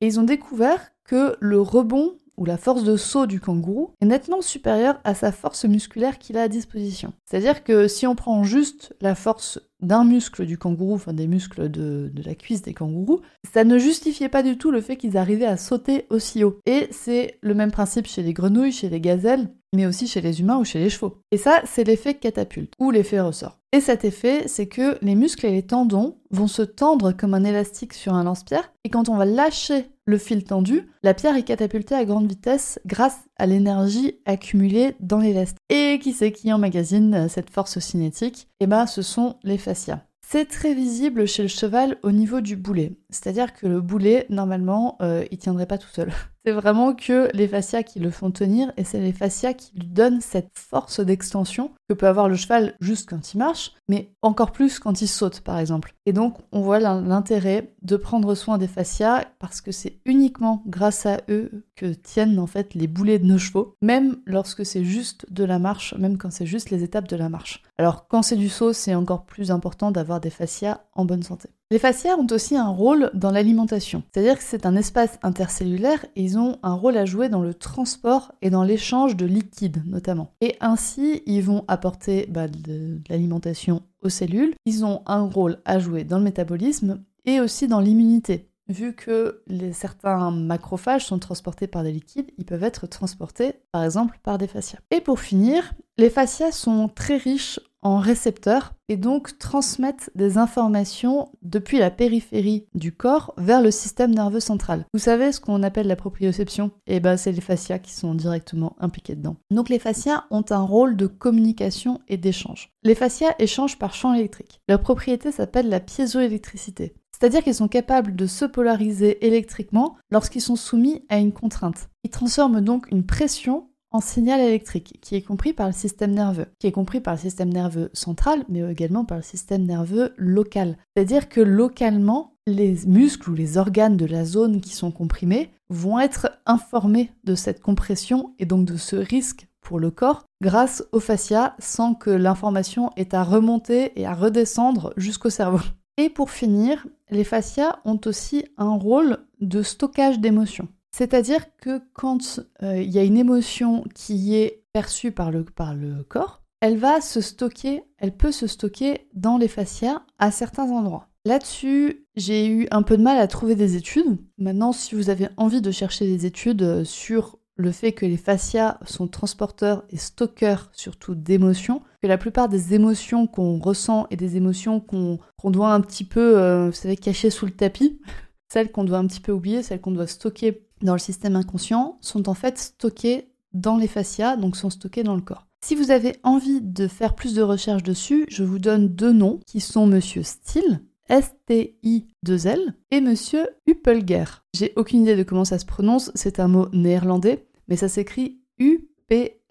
Et 0.00 0.06
ils 0.06 0.20
ont 0.20 0.24
découvert 0.24 0.92
que 1.04 1.36
le 1.40 1.60
rebond 1.60 2.14
ou 2.40 2.46
la 2.46 2.56
force 2.56 2.84
de 2.84 2.96
saut 2.96 3.26
du 3.26 3.38
kangourou 3.38 3.90
est 4.00 4.06
nettement 4.06 4.40
supérieure 4.40 4.98
à 5.04 5.14
sa 5.14 5.30
force 5.30 5.66
musculaire 5.66 6.18
qu'il 6.18 6.38
a 6.38 6.42
à 6.42 6.48
disposition. 6.48 7.12
C'est-à-dire 7.26 7.62
que 7.62 7.86
si 7.86 8.06
on 8.06 8.14
prend 8.14 8.42
juste 8.44 8.96
la 9.02 9.14
force 9.14 9.60
d'un 9.80 10.04
muscle 10.04 10.46
du 10.46 10.56
kangourou, 10.56 10.94
enfin 10.94 11.12
des 11.12 11.26
muscles 11.26 11.68
de, 11.70 12.10
de, 12.12 12.22
la 12.22 12.34
cuisse 12.34 12.62
des 12.62 12.72
kangourous, 12.72 13.20
ça 13.52 13.64
ne 13.64 13.78
justifiait 13.78 14.30
pas 14.30 14.42
du 14.42 14.56
tout 14.56 14.70
le 14.70 14.80
fait 14.80 14.96
qu'ils 14.96 15.18
arrivaient 15.18 15.44
à 15.44 15.58
sauter 15.58 16.06
aussi 16.08 16.42
haut. 16.42 16.58
Et 16.64 16.88
c'est 16.92 17.38
le 17.42 17.54
même 17.54 17.70
principe 17.70 18.06
chez 18.06 18.22
les 18.22 18.32
grenouilles, 18.32 18.72
chez 18.72 18.88
les 18.88 19.00
gazelles, 19.00 19.50
mais 19.74 19.86
aussi 19.86 20.08
chez 20.08 20.22
les 20.22 20.40
humains 20.40 20.58
ou 20.58 20.64
chez 20.64 20.78
les 20.78 20.90
chevaux. 20.90 21.18
Et 21.30 21.36
ça, 21.36 21.60
c'est 21.66 21.84
l'effet 21.84 22.14
catapulte, 22.14 22.72
ou 22.78 22.90
l'effet 22.90 23.20
ressort. 23.20 23.59
Et 23.72 23.80
cet 23.80 24.04
effet, 24.04 24.48
c'est 24.48 24.66
que 24.66 24.98
les 25.00 25.14
muscles 25.14 25.46
et 25.46 25.52
les 25.52 25.62
tendons 25.62 26.16
vont 26.32 26.48
se 26.48 26.62
tendre 26.62 27.12
comme 27.12 27.34
un 27.34 27.44
élastique 27.44 27.94
sur 27.94 28.14
un 28.14 28.24
lance-pierre, 28.24 28.72
et 28.82 28.88
quand 28.88 29.08
on 29.08 29.16
va 29.16 29.24
lâcher 29.24 29.90
le 30.06 30.18
fil 30.18 30.42
tendu, 30.42 30.88
la 31.04 31.14
pierre 31.14 31.36
est 31.36 31.44
catapultée 31.44 31.94
à 31.94 32.04
grande 32.04 32.28
vitesse 32.28 32.80
grâce 32.84 33.18
à 33.36 33.46
l'énergie 33.46 34.16
accumulée 34.26 34.96
dans 34.98 35.20
l'élastique. 35.20 35.60
Et 35.68 36.00
qui 36.02 36.12
c'est 36.12 36.32
qui 36.32 36.52
emmagasine 36.52 37.28
cette 37.28 37.50
force 37.50 37.78
cinétique? 37.78 38.48
Eh 38.58 38.66
ben, 38.66 38.86
ce 38.86 39.02
sont 39.02 39.36
les 39.44 39.58
fascias. 39.58 40.04
C'est 40.20 40.46
très 40.46 40.74
visible 40.74 41.26
chez 41.26 41.42
le 41.42 41.48
cheval 41.48 41.98
au 42.02 42.10
niveau 42.10 42.40
du 42.40 42.56
boulet. 42.56 42.96
C'est-à-dire 43.10 43.52
que 43.52 43.66
le 43.66 43.80
boulet, 43.80 44.26
normalement, 44.30 44.96
euh, 45.02 45.24
il 45.30 45.38
tiendrait 45.38 45.66
pas 45.66 45.78
tout 45.78 45.88
seul. 45.92 46.12
C'est 46.44 46.52
vraiment 46.52 46.94
que 46.94 47.28
les 47.34 47.46
fascias 47.46 47.82
qui 47.82 48.00
le 48.00 48.10
font 48.10 48.30
tenir 48.30 48.72
et 48.78 48.84
c'est 48.84 49.00
les 49.00 49.12
fascias 49.12 49.52
qui 49.52 49.78
lui 49.78 49.86
donnent 49.86 50.22
cette 50.22 50.52
force 50.54 51.00
d'extension 51.00 51.70
que 51.86 51.92
peut 51.92 52.08
avoir 52.08 52.30
le 52.30 52.36
cheval 52.36 52.76
juste 52.80 53.10
quand 53.10 53.34
il 53.34 53.38
marche, 53.38 53.72
mais 53.90 54.14
encore 54.22 54.50
plus 54.50 54.78
quand 54.78 55.02
il 55.02 55.06
saute 55.06 55.42
par 55.42 55.58
exemple. 55.58 55.94
Et 56.06 56.14
donc 56.14 56.38
on 56.50 56.62
voit 56.62 56.80
l'intérêt 56.80 57.74
de 57.82 57.96
prendre 57.96 58.34
soin 58.34 58.56
des 58.56 58.68
fascias 58.68 59.26
parce 59.38 59.60
que 59.60 59.70
c'est 59.70 60.00
uniquement 60.06 60.62
grâce 60.66 61.04
à 61.04 61.20
eux 61.28 61.66
que 61.76 61.92
tiennent 61.92 62.38
en 62.38 62.46
fait 62.46 62.72
les 62.72 62.86
boulets 62.86 63.18
de 63.18 63.26
nos 63.26 63.38
chevaux, 63.38 63.76
même 63.82 64.16
lorsque 64.24 64.64
c'est 64.64 64.84
juste 64.84 65.30
de 65.30 65.44
la 65.44 65.58
marche, 65.58 65.94
même 65.98 66.16
quand 66.16 66.32
c'est 66.32 66.46
juste 66.46 66.70
les 66.70 66.82
étapes 66.82 67.08
de 67.08 67.16
la 67.16 67.28
marche. 67.28 67.62
Alors 67.76 68.08
quand 68.08 68.22
c'est 68.22 68.36
du 68.36 68.48
saut, 68.48 68.72
c'est 68.72 68.94
encore 68.94 69.26
plus 69.26 69.50
important 69.50 69.90
d'avoir 69.90 70.20
des 70.20 70.30
fascias 70.30 70.80
en 70.94 71.04
bonne 71.04 71.22
santé. 71.22 71.50
Les 71.72 71.78
fascias 71.78 72.16
ont 72.16 72.26
aussi 72.32 72.56
un 72.56 72.68
rôle 72.68 73.12
dans 73.14 73.30
l'alimentation, 73.30 74.02
c'est-à-dire 74.12 74.36
que 74.38 74.42
c'est 74.42 74.66
un 74.66 74.74
espace 74.74 75.20
intercellulaire 75.22 76.04
et 76.16 76.24
ils 76.24 76.36
ont 76.36 76.58
un 76.64 76.74
rôle 76.74 76.96
à 76.96 77.04
jouer 77.04 77.28
dans 77.28 77.42
le 77.42 77.54
transport 77.54 78.32
et 78.42 78.50
dans 78.50 78.64
l'échange 78.64 79.14
de 79.14 79.24
liquides 79.24 79.84
notamment. 79.86 80.32
Et 80.40 80.56
ainsi, 80.60 81.22
ils 81.26 81.44
vont 81.44 81.64
apporter 81.68 82.26
bah, 82.28 82.48
de, 82.48 82.98
l'alimentation 83.08 83.82
aux 84.02 84.08
cellules, 84.08 84.54
ils 84.66 84.84
ont 84.84 85.02
un 85.06 85.22
rôle 85.22 85.58
à 85.64 85.78
jouer 85.78 86.02
dans 86.02 86.18
le 86.18 86.24
métabolisme 86.24 87.04
et 87.24 87.38
aussi 87.38 87.68
dans 87.68 87.80
l'immunité 87.80 88.50
vu 88.68 88.94
que 88.94 89.42
certains 89.72 90.30
macrophages 90.30 91.06
sont 91.06 91.18
transportés 91.18 91.66
par 91.66 91.82
des 91.82 91.90
liquides, 91.90 92.30
ils 92.38 92.44
peuvent 92.44 92.62
être 92.62 92.86
transportés 92.86 93.54
par 93.72 93.82
exemple 93.82 94.18
par 94.22 94.38
des 94.38 94.46
fascias. 94.46 94.78
Et 94.92 95.00
pour 95.00 95.18
finir, 95.18 95.72
les 95.98 96.08
fascias 96.08 96.52
sont 96.52 96.88
très 96.88 97.16
riches 97.16 97.58
en 97.82 97.98
récepteurs 97.98 98.74
et 98.88 98.96
donc 98.96 99.38
transmettent 99.38 100.10
des 100.14 100.38
informations 100.38 101.30
depuis 101.42 101.78
la 101.78 101.90
périphérie 101.90 102.66
du 102.74 102.92
corps 102.92 103.34
vers 103.36 103.62
le 103.62 103.70
système 103.70 104.14
nerveux 104.14 104.40
central. 104.40 104.84
Vous 104.92 105.00
savez 105.00 105.32
ce 105.32 105.40
qu'on 105.40 105.62
appelle 105.62 105.86
la 105.86 105.96
proprioception? 105.96 106.72
Eh 106.86 107.00
ben 107.00 107.16
c'est 107.16 107.32
les 107.32 107.40
fascias 107.40 107.78
qui 107.78 107.92
sont 107.92 108.14
directement 108.14 108.76
impliqués 108.80 109.14
dedans. 109.14 109.36
Donc 109.50 109.68
les 109.68 109.78
fascias 109.78 110.24
ont 110.30 110.44
un 110.50 110.62
rôle 110.62 110.96
de 110.96 111.06
communication 111.06 112.00
et 112.08 112.16
d'échange. 112.16 112.70
Les 112.82 112.94
fascias 112.94 113.34
échangent 113.38 113.78
par 113.78 113.94
champ 113.94 114.14
électrique. 114.14 114.60
Leur 114.68 114.80
propriété 114.80 115.30
s'appelle 115.32 115.68
la 115.68 115.80
piézoélectricité. 115.80 116.94
C'est-à-dire 117.12 117.44
qu'ils 117.44 117.54
sont 117.54 117.68
capables 117.68 118.16
de 118.16 118.26
se 118.26 118.46
polariser 118.46 119.26
électriquement 119.26 119.96
lorsqu'ils 120.10 120.40
sont 120.40 120.56
soumis 120.56 121.04
à 121.10 121.18
une 121.18 121.32
contrainte. 121.32 121.90
Ils 122.02 122.10
transforment 122.10 122.62
donc 122.62 122.90
une 122.90 123.04
pression 123.04 123.68
en 123.90 124.00
signal 124.00 124.40
électrique, 124.40 124.98
qui 125.00 125.16
est 125.16 125.22
compris 125.22 125.52
par 125.52 125.66
le 125.66 125.72
système 125.72 126.12
nerveux, 126.12 126.46
qui 126.58 126.66
est 126.66 126.72
compris 126.72 127.00
par 127.00 127.14
le 127.14 127.20
système 127.20 127.52
nerveux 127.52 127.90
central, 127.92 128.44
mais 128.48 128.60
également 128.70 129.04
par 129.04 129.18
le 129.18 129.22
système 129.22 129.64
nerveux 129.64 130.14
local. 130.16 130.76
C'est-à-dire 130.94 131.28
que 131.28 131.40
localement, 131.40 132.34
les 132.46 132.86
muscles 132.86 133.30
ou 133.30 133.34
les 133.34 133.58
organes 133.58 133.96
de 133.96 134.06
la 134.06 134.24
zone 134.24 134.60
qui 134.60 134.74
sont 134.74 134.90
comprimés 134.90 135.50
vont 135.68 135.98
être 135.98 136.30
informés 136.46 137.12
de 137.24 137.34
cette 137.34 137.60
compression 137.60 138.34
et 138.38 138.46
donc 138.46 138.64
de 138.64 138.76
ce 138.76 138.96
risque 138.96 139.46
pour 139.60 139.78
le 139.78 139.90
corps 139.90 140.24
grâce 140.42 140.84
au 140.92 141.00
fascia 141.00 141.54
sans 141.58 141.94
que 141.94 142.10
l'information 142.10 142.90
ait 142.96 143.14
à 143.14 143.22
remonter 143.22 143.92
et 144.00 144.06
à 144.06 144.14
redescendre 144.14 144.92
jusqu'au 144.96 145.30
cerveau. 145.30 145.60
Et 145.96 146.08
pour 146.08 146.30
finir, 146.30 146.86
les 147.10 147.24
fascias 147.24 147.78
ont 147.84 148.00
aussi 148.06 148.44
un 148.56 148.74
rôle 148.74 149.18
de 149.40 149.62
stockage 149.62 150.18
d'émotions. 150.18 150.68
C'est-à-dire 150.92 151.56
que 151.56 151.80
quand 151.92 152.40
euh, 152.62 152.80
il 152.80 152.90
y 152.90 152.98
a 152.98 153.04
une 153.04 153.16
émotion 153.16 153.84
qui 153.94 154.34
est 154.34 154.64
perçue 154.72 155.12
par 155.12 155.30
le, 155.30 155.44
par 155.44 155.74
le 155.74 156.02
corps, 156.04 156.42
elle 156.60 156.76
va 156.76 157.00
se 157.00 157.20
stocker, 157.20 157.84
elle 157.98 158.16
peut 158.16 158.32
se 158.32 158.46
stocker 158.46 159.08
dans 159.14 159.38
les 159.38 159.48
fascias 159.48 160.02
à 160.18 160.30
certains 160.30 160.70
endroits. 160.70 161.08
Là-dessus, 161.24 162.06
j'ai 162.16 162.46
eu 162.46 162.66
un 162.70 162.82
peu 162.82 162.96
de 162.96 163.02
mal 163.02 163.18
à 163.18 163.26
trouver 163.26 163.54
des 163.54 163.76
études. 163.76 164.18
Maintenant, 164.38 164.72
si 164.72 164.94
vous 164.94 165.10
avez 165.10 165.28
envie 165.36 165.60
de 165.60 165.70
chercher 165.70 166.06
des 166.06 166.26
études 166.26 166.62
euh, 166.62 166.84
sur 166.84 167.38
le 167.56 167.72
fait 167.72 167.92
que 167.92 168.06
les 168.06 168.16
fascias 168.16 168.78
sont 168.86 169.06
transporteurs 169.06 169.84
et 169.90 169.98
stockeurs 169.98 170.70
surtout 170.72 171.14
d'émotions, 171.14 171.82
que 172.02 172.08
la 172.08 172.16
plupart 172.16 172.48
des 172.48 172.74
émotions 172.74 173.26
qu'on 173.26 173.58
ressent 173.58 174.06
et 174.10 174.16
des 174.16 174.36
émotions 174.36 174.80
qu'on 174.80 175.50
doit 175.50 175.72
un 175.74 175.80
petit 175.82 176.04
peu, 176.04 176.38
euh, 176.38 176.66
vous 176.66 176.72
savez, 176.72 176.96
cacher 176.96 177.28
sous 177.28 177.44
le 177.44 177.52
tapis, 177.52 178.00
celles 178.48 178.72
qu'on 178.72 178.84
doit 178.84 178.98
un 178.98 179.06
petit 179.06 179.20
peu 179.20 179.32
oublier, 179.32 179.62
celles 179.62 179.80
qu'on 179.80 179.92
doit 179.92 180.06
stocker 180.06 180.66
dans 180.82 180.92
le 180.94 180.98
système 180.98 181.36
inconscient 181.36 181.98
sont 182.00 182.28
en 182.28 182.34
fait 182.34 182.58
stockées 182.58 183.28
dans 183.52 183.76
les 183.76 183.88
fascias, 183.88 184.36
donc 184.36 184.56
sont 184.56 184.70
stockées 184.70 185.02
dans 185.02 185.16
le 185.16 185.22
corps. 185.22 185.46
Si 185.62 185.74
vous 185.74 185.90
avez 185.90 186.16
envie 186.22 186.60
de 186.60 186.88
faire 186.88 187.14
plus 187.14 187.34
de 187.34 187.42
recherches 187.42 187.82
dessus, 187.82 188.24
je 188.28 188.44
vous 188.44 188.58
donne 188.58 188.88
deux 188.88 189.12
noms 189.12 189.40
qui 189.46 189.60
sont 189.60 189.86
Monsieur 189.86 190.22
Still, 190.22 190.80
S-T-I-2-L, 191.08 192.74
et 192.90 193.00
Monsieur 193.00 193.46
Huppelger. 193.66 194.24
J'ai 194.54 194.72
aucune 194.76 195.02
idée 195.02 195.16
de 195.16 195.22
comment 195.22 195.44
ça 195.44 195.58
se 195.58 195.66
prononce, 195.66 196.12
c'est 196.14 196.40
un 196.40 196.48
mot 196.48 196.68
néerlandais, 196.72 197.46
mais 197.68 197.76
ça 197.76 197.88
s'écrit 197.88 198.40
U-P 198.58 198.89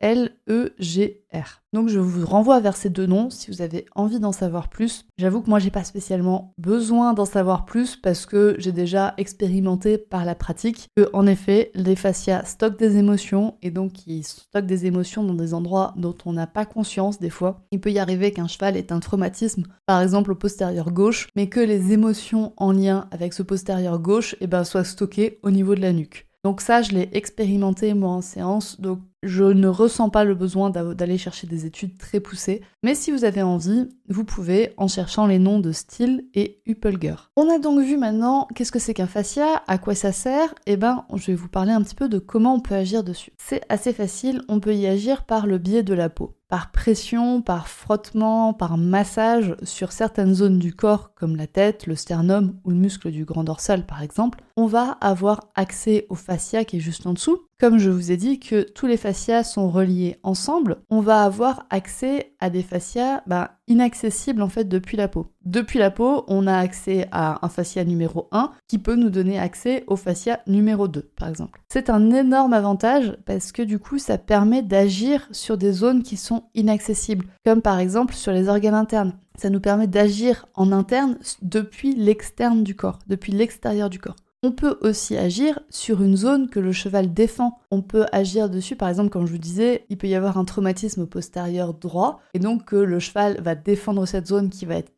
L-E-G-R. 0.02 1.62
Donc 1.74 1.90
je 1.90 2.00
vous 2.00 2.26
renvoie 2.26 2.60
vers 2.60 2.76
ces 2.76 2.90
deux 2.90 3.06
noms 3.06 3.30
si 3.30 3.52
vous 3.52 3.62
avez 3.62 3.86
envie 3.96 4.20
d'en 4.20 4.32
savoir 4.32 4.70
plus. 4.70 5.06
J'avoue 5.18 5.42
que 5.42 5.50
moi 5.50 5.60
j'ai 5.60 5.72
pas 5.72 5.84
spécialement 5.84 6.54
besoin 6.58 7.14
d'en 7.14 7.26
savoir 7.26 7.66
plus 7.66 7.96
parce 7.96 8.26
que 8.26 8.56
j'ai 8.58 8.72
déjà 8.72 9.14
expérimenté 9.18 9.98
par 9.98 10.26
la 10.26 10.36
pratique 10.36 10.88
que 10.96 11.10
en 11.14 11.28
effet 11.28 11.72
les 11.76 11.96
fascias 11.96 12.46
stockent 12.46 12.80
des 12.80 12.98
émotions 12.98 13.56
et 13.62 13.72
donc 13.72 14.08
ils 14.08 14.24
stockent 14.24 14.66
des 14.66 14.86
émotions 14.86 15.24
dans 15.24 15.34
des 15.36 15.54
endroits 15.54 15.94
dont 15.98 16.16
on 16.26 16.34
n'a 16.34 16.48
pas 16.48 16.66
conscience 16.66 17.20
des 17.20 17.30
fois. 17.30 17.66
Il 17.72 17.82
peut 17.82 17.92
y 17.92 18.00
arriver 18.00 18.32
qu'un 18.32 18.48
cheval 18.48 18.78
ait 18.78 18.94
un 18.94 19.00
traumatisme 19.00 19.64
par 19.86 20.02
exemple 20.02 20.32
au 20.32 20.36
postérieur 20.36 20.92
gauche 20.92 21.28
mais 21.36 21.50
que 21.50 21.60
les 21.60 21.92
émotions 21.92 22.54
en 22.58 22.72
lien 22.72 23.08
avec 23.12 23.34
ce 23.34 23.44
postérieur 23.44 24.00
gauche 24.00 24.36
eh 24.40 24.48
ben, 24.48 24.64
soient 24.64 24.86
stockées 24.86 25.40
au 25.44 25.52
niveau 25.52 25.76
de 25.76 25.82
la 25.82 25.94
nuque. 25.94 26.30
Donc 26.46 26.62
ça, 26.62 26.82
je 26.82 26.92
l'ai 26.92 27.10
expérimenté 27.12 27.94
moi 27.94 28.12
en 28.12 28.22
séance, 28.22 28.80
donc 28.80 29.00
je 29.24 29.44
ne 29.44 29.68
ressens 29.68 30.10
pas 30.10 30.24
le 30.24 30.36
besoin 30.36 30.70
d'aller 30.70 31.18
chercher 31.18 31.48
des 31.48 31.66
études 31.66 31.98
très 31.98 32.20
poussées. 32.20 32.62
Mais 32.84 32.96
si 32.96 33.12
vous 33.12 33.26
avez 33.26 33.42
envie, 33.42 33.90
vous 34.08 34.24
pouvez 34.24 34.74
en 34.78 34.88
cherchant 34.88 35.28
les 35.28 35.40
noms 35.40 35.60
de 35.60 35.72
Steele 35.72 36.26
et 36.34 36.62
Huppelger. 36.66 37.16
On 37.36 37.50
a 37.50 37.60
donc 37.60 37.82
vu 37.82 37.98
maintenant 37.98 38.48
qu'est-ce 38.56 38.72
que 38.72 38.80
c'est 38.80 38.94
qu'un 38.94 39.08
fascia, 39.08 39.64
à 39.68 39.78
quoi 39.78 39.96
ça 39.96 40.12
sert, 40.12 40.52
et 40.66 40.74
eh 40.74 40.78
ben 40.78 41.06
je 41.16 41.28
vais 41.28 41.36
vous 41.36 41.50
parler 41.50 41.72
un 41.72 41.82
petit 41.82 41.96
peu 41.96 42.10
de 42.10 42.20
comment 42.20 42.56
on 42.56 42.60
peut 42.60 42.76
agir 42.76 43.04
dessus. 43.04 43.34
C'est 43.38 43.62
assez 43.70 43.94
facile, 43.94 44.42
on 44.48 44.60
peut 44.60 44.76
y 44.76 44.88
agir 44.88 45.26
par 45.26 45.48
le 45.48 45.58
biais 45.58 45.84
de 45.84 45.94
la 45.94 46.10
peau 46.10 46.36
par 46.50 46.72
pression, 46.72 47.44
par 47.44 47.68
frottement, 47.68 48.54
par 48.54 48.76
massage 48.76 49.56
sur 49.62 49.92
certaines 49.92 50.34
zones 50.34 50.58
du 50.58 50.74
corps 50.74 51.14
comme 51.14 51.36
la 51.36 51.46
tête, 51.46 51.86
le 51.86 51.96
sternum 51.96 52.60
ou 52.64 52.72
le 52.72 52.76
muscle 52.76 53.12
du 53.12 53.24
grand 53.24 53.44
dorsal 53.44 53.86
par 53.86 54.02
exemple, 54.02 54.42
on 54.58 54.66
va 54.66 54.98
avoir 55.00 55.52
accès 55.54 56.08
au 56.10 56.16
fascia 56.16 56.66
qui 56.66 56.78
est 56.78 56.82
juste 56.82 57.06
en 57.06 57.14
dessous. 57.14 57.46
Comme 57.60 57.78
je 57.78 57.90
vous 57.90 58.10
ai 58.10 58.16
dit 58.16 58.40
que 58.40 58.62
tous 58.62 58.88
les 58.88 58.96
fascias 58.96 59.44
sont 59.44 59.70
reliés 59.70 60.18
ensemble, 60.24 60.78
on 60.90 61.02
va 61.02 61.24
avoir 61.24 61.66
accès 61.70 62.32
à 62.40 62.50
des 62.50 62.64
fascias 62.64 63.22
bah, 63.28 63.58
inaccessibles 63.68 64.42
en 64.42 64.48
fait 64.48 64.64
depuis 64.64 64.96
la 64.96 65.10
peau. 65.10 65.28
Depuis 65.44 65.78
la 65.78 65.92
peau, 65.92 66.24
on 66.30 66.48
a 66.48 66.58
accès 66.58 67.10
à 67.12 67.46
un 67.46 67.50
fascia 67.50 67.84
numéro 67.84 68.30
1 68.32 68.54
qui 68.70 68.78
peut 68.78 68.96
nous 68.96 69.10
donner 69.10 69.38
accès 69.38 69.84
au 69.88 69.98
fascia 69.98 70.40
numéro 70.48 70.88
2 70.88 71.12
par 71.18 71.28
exemple. 71.28 71.60
C'est 71.68 71.90
un 71.90 72.12
énorme 72.12 72.54
avantage 72.54 73.18
parce 73.26 73.52
que 73.52 73.62
du 73.62 73.78
coup 73.78 73.98
ça 73.98 74.18
permet 74.18 74.62
d'agir 74.62 75.28
sur 75.32 75.58
des 75.58 75.74
zones 75.74 76.04
qui 76.04 76.16
sont 76.16 76.44
inaccessibles, 76.56 77.26
comme 77.44 77.62
par 77.62 77.80
exemple 77.80 78.14
sur 78.14 78.32
les 78.32 78.48
organes 78.48 78.74
internes. 78.74 79.16
Ça 79.38 79.50
nous 79.50 79.60
permet 79.60 79.88
d'agir 79.88 80.46
en 80.56 80.72
interne 80.72 81.18
depuis 81.42 81.94
l'externe 81.94 82.64
du 82.64 82.76
corps, 82.76 83.00
depuis 83.08 83.34
l'extérieur 83.34 83.90
du 83.90 84.00
corps. 84.00 84.16
On 84.42 84.54
peut 84.54 84.78
aussi 84.82 85.18
agir 85.18 85.60
sur 85.70 86.02
une 86.02 86.16
zone 86.16 86.50
que 86.50 86.62
le 86.62 86.72
cheval 86.72 87.14
défend. 87.14 87.60
On 87.72 87.82
peut 87.82 88.06
agir 88.14 88.50
dessus, 88.50 88.78
par 88.78 88.88
exemple, 88.88 89.10
comme 89.10 89.26
je 89.26 89.34
vous 89.34 89.38
disais, 89.38 89.86
il 89.90 89.98
peut 89.98 90.08
y 90.08 90.16
avoir 90.16 90.38
un 90.38 90.46
traumatisme 90.46 91.08
postérieur 91.08 91.74
droit, 91.74 92.22
et 92.34 92.40
donc 92.40 92.64
que 92.64 92.78
le 92.78 93.00
cheval 93.00 93.42
va 93.42 93.56
défendre 93.56 94.06
cette 94.06 94.28
zone 94.28 94.50
qui 94.50 94.66
va 94.66 94.76
être 94.76 94.96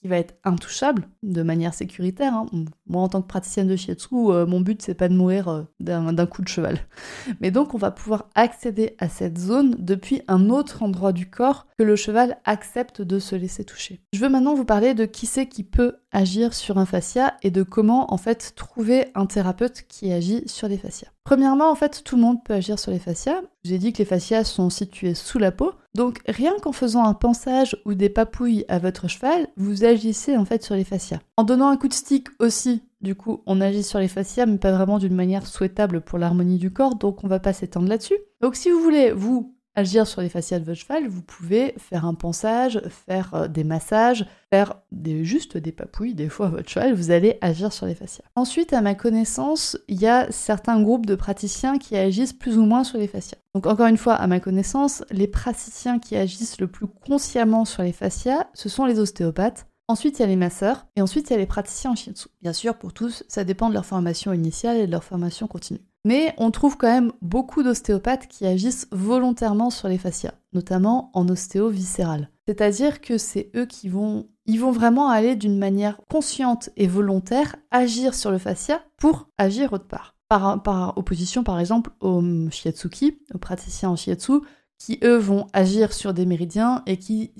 qui 0.00 0.08
va 0.08 0.16
être 0.16 0.34
intouchable 0.44 1.08
de 1.22 1.42
manière 1.42 1.74
sécuritaire. 1.74 2.34
Hein. 2.34 2.46
Moi, 2.86 3.02
en 3.02 3.08
tant 3.08 3.22
que 3.22 3.26
praticienne 3.26 3.68
de 3.68 3.76
shiatsu, 3.76 4.14
euh, 4.14 4.46
mon 4.46 4.60
but 4.60 4.80
c'est 4.82 4.94
pas 4.94 5.08
de 5.08 5.14
mourir 5.14 5.48
euh, 5.48 5.62
d'un 5.80 6.26
coup 6.26 6.42
de 6.42 6.48
cheval. 6.48 6.78
Mais 7.40 7.50
donc, 7.50 7.74
on 7.74 7.78
va 7.78 7.90
pouvoir 7.90 8.30
accéder 8.34 8.96
à 8.98 9.08
cette 9.08 9.38
zone 9.38 9.76
depuis 9.78 10.22
un 10.28 10.48
autre 10.48 10.82
endroit 10.82 11.12
du 11.12 11.28
corps 11.28 11.66
que 11.78 11.84
le 11.84 11.96
cheval 11.96 12.38
accepte 12.44 13.02
de 13.02 13.18
se 13.18 13.36
laisser 13.36 13.64
toucher. 13.64 14.00
Je 14.12 14.20
veux 14.20 14.28
maintenant 14.28 14.54
vous 14.54 14.64
parler 14.64 14.94
de 14.94 15.04
qui 15.04 15.26
c'est 15.26 15.46
qui 15.46 15.64
peut 15.64 15.96
agir 16.12 16.54
sur 16.54 16.78
un 16.78 16.86
fascia 16.86 17.36
et 17.42 17.50
de 17.50 17.62
comment 17.62 18.12
en 18.12 18.16
fait 18.16 18.54
trouver 18.56 19.06
un 19.14 19.26
thérapeute 19.26 19.84
qui 19.88 20.12
agit 20.12 20.42
sur 20.46 20.68
les 20.68 20.78
fascias. 20.78 21.08
Premièrement, 21.30 21.70
en 21.70 21.76
fait, 21.76 22.02
tout 22.02 22.16
le 22.16 22.22
monde 22.22 22.42
peut 22.42 22.54
agir 22.54 22.76
sur 22.76 22.90
les 22.90 22.98
fascias. 22.98 23.40
Je 23.62 23.68
vous 23.68 23.76
ai 23.76 23.78
dit 23.78 23.92
que 23.92 23.98
les 23.98 24.04
fascias 24.04 24.42
sont 24.42 24.68
situés 24.68 25.14
sous 25.14 25.38
la 25.38 25.52
peau, 25.52 25.70
donc 25.94 26.18
rien 26.26 26.54
qu'en 26.60 26.72
faisant 26.72 27.04
un 27.04 27.14
pansage 27.14 27.76
ou 27.84 27.94
des 27.94 28.08
papouilles 28.08 28.64
à 28.66 28.80
votre 28.80 29.06
cheval, 29.06 29.46
vous 29.56 29.84
agissez 29.84 30.36
en 30.36 30.44
fait 30.44 30.64
sur 30.64 30.74
les 30.74 30.82
fascias. 30.82 31.20
En 31.36 31.44
donnant 31.44 31.68
un 31.68 31.76
coup 31.76 31.86
de 31.86 31.92
stick 31.92 32.26
aussi, 32.40 32.82
du 33.00 33.14
coup, 33.14 33.44
on 33.46 33.60
agit 33.60 33.84
sur 33.84 34.00
les 34.00 34.08
fascias, 34.08 34.44
mais 34.46 34.58
pas 34.58 34.72
vraiment 34.72 34.98
d'une 34.98 35.14
manière 35.14 35.46
souhaitable 35.46 36.00
pour 36.00 36.18
l'harmonie 36.18 36.58
du 36.58 36.72
corps, 36.72 36.96
donc 36.96 37.22
on 37.22 37.28
va 37.28 37.38
pas 37.38 37.52
s'étendre 37.52 37.88
là-dessus. 37.88 38.18
Donc 38.40 38.56
si 38.56 38.68
vous 38.68 38.80
voulez, 38.80 39.12
vous, 39.12 39.54
agir 39.80 40.06
sur 40.06 40.20
les 40.20 40.28
fascias 40.28 40.58
de 40.58 40.64
votre 40.64 40.78
cheval, 40.78 41.08
vous 41.08 41.22
pouvez 41.22 41.74
faire 41.78 42.04
un 42.04 42.14
pansage, 42.14 42.80
faire 43.06 43.34
euh, 43.34 43.48
des 43.48 43.64
massages, 43.64 44.26
faire 44.52 44.74
des, 44.92 45.24
juste 45.24 45.56
des 45.56 45.72
papouilles 45.72 46.14
des 46.14 46.28
fois 46.28 46.46
à 46.46 46.50
votre 46.50 46.68
cheval, 46.68 46.94
vous 46.94 47.10
allez 47.10 47.38
agir 47.40 47.72
sur 47.72 47.86
les 47.86 47.94
fascias. 47.94 48.24
Ensuite, 48.36 48.72
à 48.72 48.80
ma 48.82 48.94
connaissance, 48.94 49.78
il 49.88 50.00
y 50.00 50.06
a 50.06 50.30
certains 50.30 50.80
groupes 50.82 51.06
de 51.06 51.14
praticiens 51.14 51.78
qui 51.78 51.96
agissent 51.96 52.32
plus 52.32 52.58
ou 52.58 52.64
moins 52.64 52.84
sur 52.84 52.98
les 52.98 53.08
fascias. 53.08 53.38
Donc 53.54 53.66
encore 53.66 53.86
une 53.86 53.96
fois, 53.96 54.14
à 54.14 54.26
ma 54.26 54.38
connaissance, 54.38 55.02
les 55.10 55.26
praticiens 55.26 55.98
qui 55.98 56.16
agissent 56.16 56.60
le 56.60 56.68
plus 56.68 56.86
consciemment 56.86 57.64
sur 57.64 57.82
les 57.82 57.92
fascias, 57.92 58.48
ce 58.54 58.68
sont 58.68 58.84
les 58.84 59.00
ostéopathes. 59.00 59.66
Ensuite, 59.88 60.18
il 60.18 60.22
y 60.22 60.24
a 60.24 60.28
les 60.28 60.36
masseurs 60.36 60.86
et 60.94 61.02
ensuite, 61.02 61.30
il 61.30 61.32
y 61.32 61.36
a 61.36 61.38
les 61.38 61.46
praticiens 61.46 61.92
en. 61.92 61.94
Bien 62.42 62.52
sûr, 62.52 62.76
pour 62.76 62.92
tous, 62.92 63.24
ça 63.26 63.42
dépend 63.42 63.68
de 63.68 63.74
leur 63.74 63.86
formation 63.86 64.32
initiale 64.32 64.76
et 64.76 64.86
de 64.86 64.92
leur 64.92 65.02
formation 65.02 65.48
continue. 65.48 65.80
Mais 66.04 66.34
on 66.38 66.50
trouve 66.50 66.76
quand 66.76 66.88
même 66.88 67.12
beaucoup 67.20 67.62
d'ostéopathes 67.62 68.26
qui 68.26 68.46
agissent 68.46 68.88
volontairement 68.90 69.70
sur 69.70 69.88
les 69.88 69.98
fascias, 69.98 70.34
notamment 70.52 71.10
en 71.12 71.28
ostéo 71.28 71.68
viscéral. 71.68 72.30
C'est-à-dire 72.46 73.00
que 73.00 73.18
c'est 73.18 73.50
eux 73.54 73.66
qui 73.66 73.88
vont, 73.88 74.26
ils 74.46 74.58
vont 74.58 74.72
vraiment 74.72 75.10
aller 75.10 75.36
d'une 75.36 75.58
manière 75.58 76.00
consciente 76.08 76.70
et 76.76 76.86
volontaire 76.86 77.56
agir 77.70 78.14
sur 78.14 78.30
le 78.30 78.38
fascia 78.38 78.82
pour 78.96 79.28
agir 79.36 79.72
autre 79.72 79.86
part. 79.86 80.16
Par, 80.28 80.96
opposition 80.96 81.42
par 81.42 81.58
exemple 81.58 81.90
au 82.00 82.22
shiatsuki, 82.50 83.18
aux 83.34 83.38
praticiens 83.38 83.90
en 83.90 83.96
shiatsu, 83.96 84.40
qui 84.78 84.98
eux 85.02 85.18
vont 85.18 85.48
agir 85.52 85.92
sur 85.92 86.14
des 86.14 86.24
méridiens 86.24 86.82
et 86.86 86.96
qui 86.96 87.32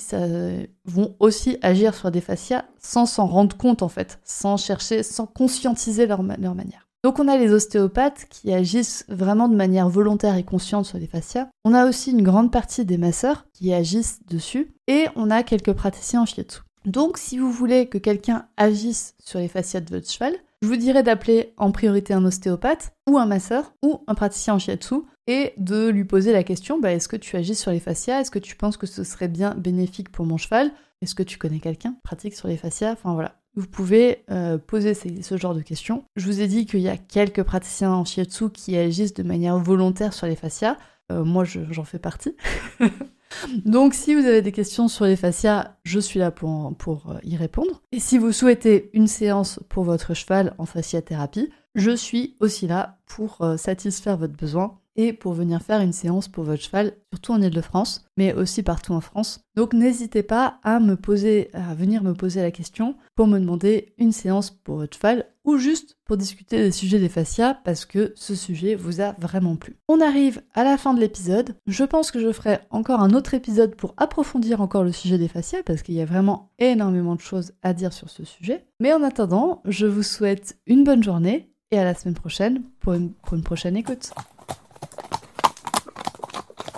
vont 0.85 1.17
aussi 1.21 1.57
agir 1.63 1.95
sur 1.95 2.11
des 2.11 2.21
fascias 2.21 2.65
sans 2.79 3.07
s'en 3.07 3.27
rendre 3.27 3.57
compte 3.57 3.83
en 3.83 3.89
fait, 3.89 4.21
sans 4.25 4.57
chercher, 4.57 5.03
sans 5.03 5.27
conscientiser 5.27 6.07
leur 6.07 6.23
manière. 6.23 6.90
Donc 7.03 7.19
on 7.19 7.29
a 7.29 7.39
les 7.39 7.53
ostéopathes 7.53 8.27
qui 8.29 8.53
agissent 8.53 9.07
vraiment 9.09 9.49
de 9.49 9.57
manière 9.57 9.89
volontaire 9.89 10.37
et 10.37 10.45
consciente 10.45 10.85
sur 10.85 10.99
les 10.99 11.07
fascias. 11.07 11.49
On 11.65 11.73
a 11.73 11.87
aussi 11.87 12.11
une 12.11 12.23
grande 12.23 12.53
partie 12.53 12.85
des 12.85 12.99
masseurs 12.99 13.47
qui 13.55 13.73
agissent 13.73 14.21
dessus. 14.27 14.75
Et 14.87 15.07
on 15.17 15.31
a 15.31 15.43
quelques 15.43 15.73
praticiens 15.73 16.23
en 16.23 16.27
shiatsu. 16.27 16.61
Donc 16.85 17.17
si 17.17 17.39
vous 17.39 17.51
voulez 17.51 17.87
que 17.87 17.99
quelqu'un 17.99 18.47
agisse 18.57 19.15
sur 19.23 19.39
les 19.39 19.49
fascias 19.49 19.81
de 19.81 19.91
votre 19.91 20.11
cheval, 20.11 20.35
je 20.63 20.69
vous 20.69 20.77
dirais 20.77 21.03
d'appeler 21.03 21.55
en 21.57 21.73
priorité 21.73 22.13
un 22.13 22.25
ostéopathe 22.25 22.93
ou 23.09 23.17
un 23.17 23.25
masseur 23.25 23.73
ou 23.83 24.01
un 24.07 24.15
praticien 24.15 24.55
en 24.55 24.59
shiatsu 24.59 24.97
et 25.27 25.55
de 25.57 25.89
lui 25.89 26.05
poser 26.05 26.33
la 26.33 26.45
question 26.45 26.79
bah, 26.79 26.93
est-ce 26.93 27.09
que 27.09 27.17
tu 27.17 27.35
agis 27.37 27.55
sur 27.55 27.71
les 27.71 27.81
fascias? 27.81 28.21
Est-ce 28.21 28.31
que 28.31 28.39
tu 28.39 28.57
penses 28.57 28.77
que 28.77 28.87
ce 28.87 29.05
serait 29.05 29.29
bien 29.29 29.55
bénéfique 29.55 30.13
pour 30.13 30.27
mon 30.27 30.37
cheval? 30.37 30.71
Est-ce 31.01 31.15
que 31.15 31.23
tu 31.23 31.39
connais 31.39 31.61
quelqu'un 31.61 31.97
pratique 32.03 32.35
sur 32.35 32.49
les 32.49 32.59
fascias? 32.59 32.93
Enfin 32.93 33.15
voilà. 33.15 33.40
Vous 33.57 33.67
pouvez 33.67 34.25
euh, 34.31 34.59
poser 34.59 34.95
ce 34.95 35.37
genre 35.37 35.55
de 35.55 35.63
questions. 35.63 36.05
Je 36.17 36.27
vous 36.27 36.41
ai 36.41 36.47
dit 36.47 36.67
qu'il 36.67 36.81
y 36.81 36.89
a 36.89 36.97
quelques 36.97 37.43
praticiens 37.43 37.93
en 37.93 38.05
shiatsu 38.05 38.51
qui 38.51 38.77
agissent 38.77 39.15
de 39.15 39.23
manière 39.23 39.59
volontaire 39.59 40.13
sur 40.13 40.27
les 40.27 40.37
fascias. 40.37 40.77
Euh, 41.11 41.25
moi, 41.25 41.45
j'en 41.45 41.85
fais 41.85 41.99
partie. 41.99 42.37
Donc 43.65 43.95
si 43.95 44.15
vous 44.15 44.27
avez 44.27 44.43
des 44.43 44.53
questions 44.53 44.89
sur 44.89 45.05
les 45.05 45.17
fascias, 45.17 45.77
je 45.85 45.99
suis 46.01 46.19
là 46.19 46.31
pour, 46.31 46.77
pour 46.77 47.11
euh, 47.11 47.19
y 47.25 47.37
répondre. 47.37 47.83
Et 47.93 48.01
si 48.01 48.19
vous 48.19 48.33
souhaitez 48.33 48.91
une 48.93 49.07
séance 49.07 49.61
pour 49.69 49.85
votre 49.85 50.15
cheval 50.15 50.55
en 50.59 50.67
fasciathérapie, 50.67 51.51
je 51.75 51.95
suis 51.95 52.37
aussi 52.41 52.67
là 52.67 52.99
pour 53.07 53.47
satisfaire 53.57 54.17
votre 54.17 54.35
besoin 54.35 54.80
et 54.97 55.13
pour 55.13 55.33
venir 55.33 55.63
faire 55.63 55.81
une 55.81 55.93
séance 55.93 56.29
pour 56.29 56.45
votre 56.45 56.63
cheval, 56.63 56.93
surtout 57.13 57.33
en 57.33 57.43
Ile-de-France, 57.43 58.05
mais 58.17 58.35
aussi 58.35 58.63
partout 58.63 58.93
en 58.93 59.01
France. 59.01 59.41
Donc 59.57 59.73
n'hésitez 59.73 60.23
pas 60.23 60.59
à 60.63 60.81
me 60.81 60.97
poser, 60.97 61.51
à 61.53 61.75
venir 61.75 62.03
me 62.03 62.15
poser 62.15 62.43
la 62.43 62.51
question 62.51 62.97
pour 63.15 63.27
me 63.27 63.39
demander 63.39 63.95
une 63.99 64.13
séance 64.13 64.51
pour 64.51 64.77
votre 64.77 64.97
cheval 64.97 65.27
ou 65.45 65.57
juste 65.57 65.97
pour 66.05 66.17
discuter 66.17 66.59
des 66.59 66.73
sujets 66.73 66.99
des 66.99 67.09
fascias 67.09 67.55
parce 67.65 67.85
que 67.85 68.13
ce 68.15 68.35
sujet 68.35 68.75
vous 68.75 69.01
a 69.01 69.13
vraiment 69.19 69.57
plu. 69.57 69.77
On 69.89 70.01
arrive 70.01 70.43
à 70.55 70.65
la 70.65 70.77
fin 70.77 70.95
de 70.95 71.01
l'épisode. 71.01 71.57
Je 71.67 71.85
pense 71.85 72.11
que 72.11 72.21
je 72.21 72.33
ferai 72.33 72.59
encore 72.71 73.01
un 73.01 73.15
autre 73.15 73.35
épisode 73.35 73.75
pour 73.75 73.95
approfondir 73.97 74.61
encore 74.61 74.85
le 74.85 74.93
sujet 74.93 75.19
des 75.19 75.29
fascias 75.29 75.63
parce 75.65 75.83
qu'il 75.83 75.95
y 75.95 76.03
a 76.03 76.07
vraiment 76.07 76.51
énormément 76.59 77.15
de 77.15 77.21
choses 77.21 77.53
à 77.63 77.73
dire 77.73 77.93
sur 77.93 78.11
ce 78.11 78.25
sujet. 78.25 78.67
Mais 78.81 78.93
en 78.93 79.03
attendant, 79.03 79.63
je 79.65 79.87
vous 79.87 80.03
souhaite 80.03 80.59
une 80.67 80.85
bonne 80.85 81.03
journée 81.03 81.51
et 81.71 81.79
à 81.79 81.85
la 81.85 81.95
semaine 81.95 82.15
prochaine 82.15 82.63
pour 82.81 82.95
une, 82.95 83.13
pour 83.13 83.35
une 83.35 83.45
prochaine 83.45 83.77
écoute. 83.77 84.13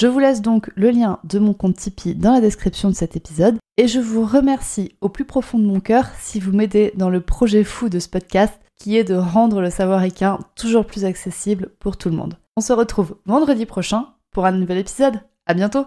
Je 0.00 0.06
vous 0.06 0.18
laisse 0.18 0.40
donc 0.40 0.70
le 0.76 0.88
lien 0.88 1.18
de 1.24 1.38
mon 1.38 1.52
compte 1.52 1.76
Tipeee 1.76 2.14
dans 2.14 2.32
la 2.32 2.40
description 2.40 2.88
de 2.88 2.94
cet 2.94 3.16
épisode 3.16 3.58
et 3.76 3.86
je 3.86 4.00
vous 4.00 4.24
remercie 4.24 4.96
au 5.02 5.10
plus 5.10 5.26
profond 5.26 5.58
de 5.58 5.66
mon 5.66 5.78
cœur 5.78 6.06
si 6.18 6.40
vous 6.40 6.52
m'aidez 6.52 6.94
dans 6.96 7.10
le 7.10 7.20
projet 7.20 7.64
fou 7.64 7.90
de 7.90 7.98
ce 7.98 8.08
podcast 8.08 8.58
qui 8.76 8.96
est 8.96 9.04
de 9.04 9.14
rendre 9.14 9.60
le 9.60 9.68
savoir 9.68 10.02
équin 10.02 10.38
toujours 10.56 10.86
plus 10.86 11.04
accessible 11.04 11.72
pour 11.80 11.98
tout 11.98 12.08
le 12.08 12.16
monde. 12.16 12.38
On 12.56 12.62
se 12.62 12.72
retrouve 12.72 13.18
vendredi 13.26 13.66
prochain 13.66 14.06
pour 14.30 14.46
un 14.46 14.52
nouvel 14.52 14.78
épisode. 14.78 15.20
À 15.44 15.52
bientôt! 15.52 15.84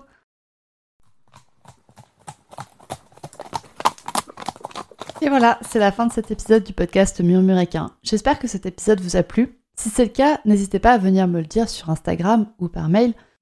Et 5.23 5.29
voilà, 5.29 5.57
c'est 5.67 5.79
la 5.79 5.91
fin 5.91 6.05
de 6.05 6.13
cet 6.13 6.29
épisode 6.29 6.63
du 6.63 6.73
podcast 6.73 7.19
Murmuréquin. 7.19 7.89
J'espère 8.03 8.37
que 8.37 8.47
cet 8.47 8.67
épisode 8.67 9.01
vous 9.01 9.15
a 9.15 9.23
plu. 9.23 9.57
Si 9.75 9.89
c'est 9.89 10.03
le 10.05 10.11
cas, 10.11 10.39
n'hésitez 10.45 10.77
pas 10.77 10.91
à 10.91 10.99
venir 10.99 11.27
me 11.27 11.39
le 11.39 11.47
dire 11.47 11.67
sur 11.67 11.89
Instagram 11.89 12.45
ou 12.59 12.67
par 12.67 12.89
mail 12.89 13.15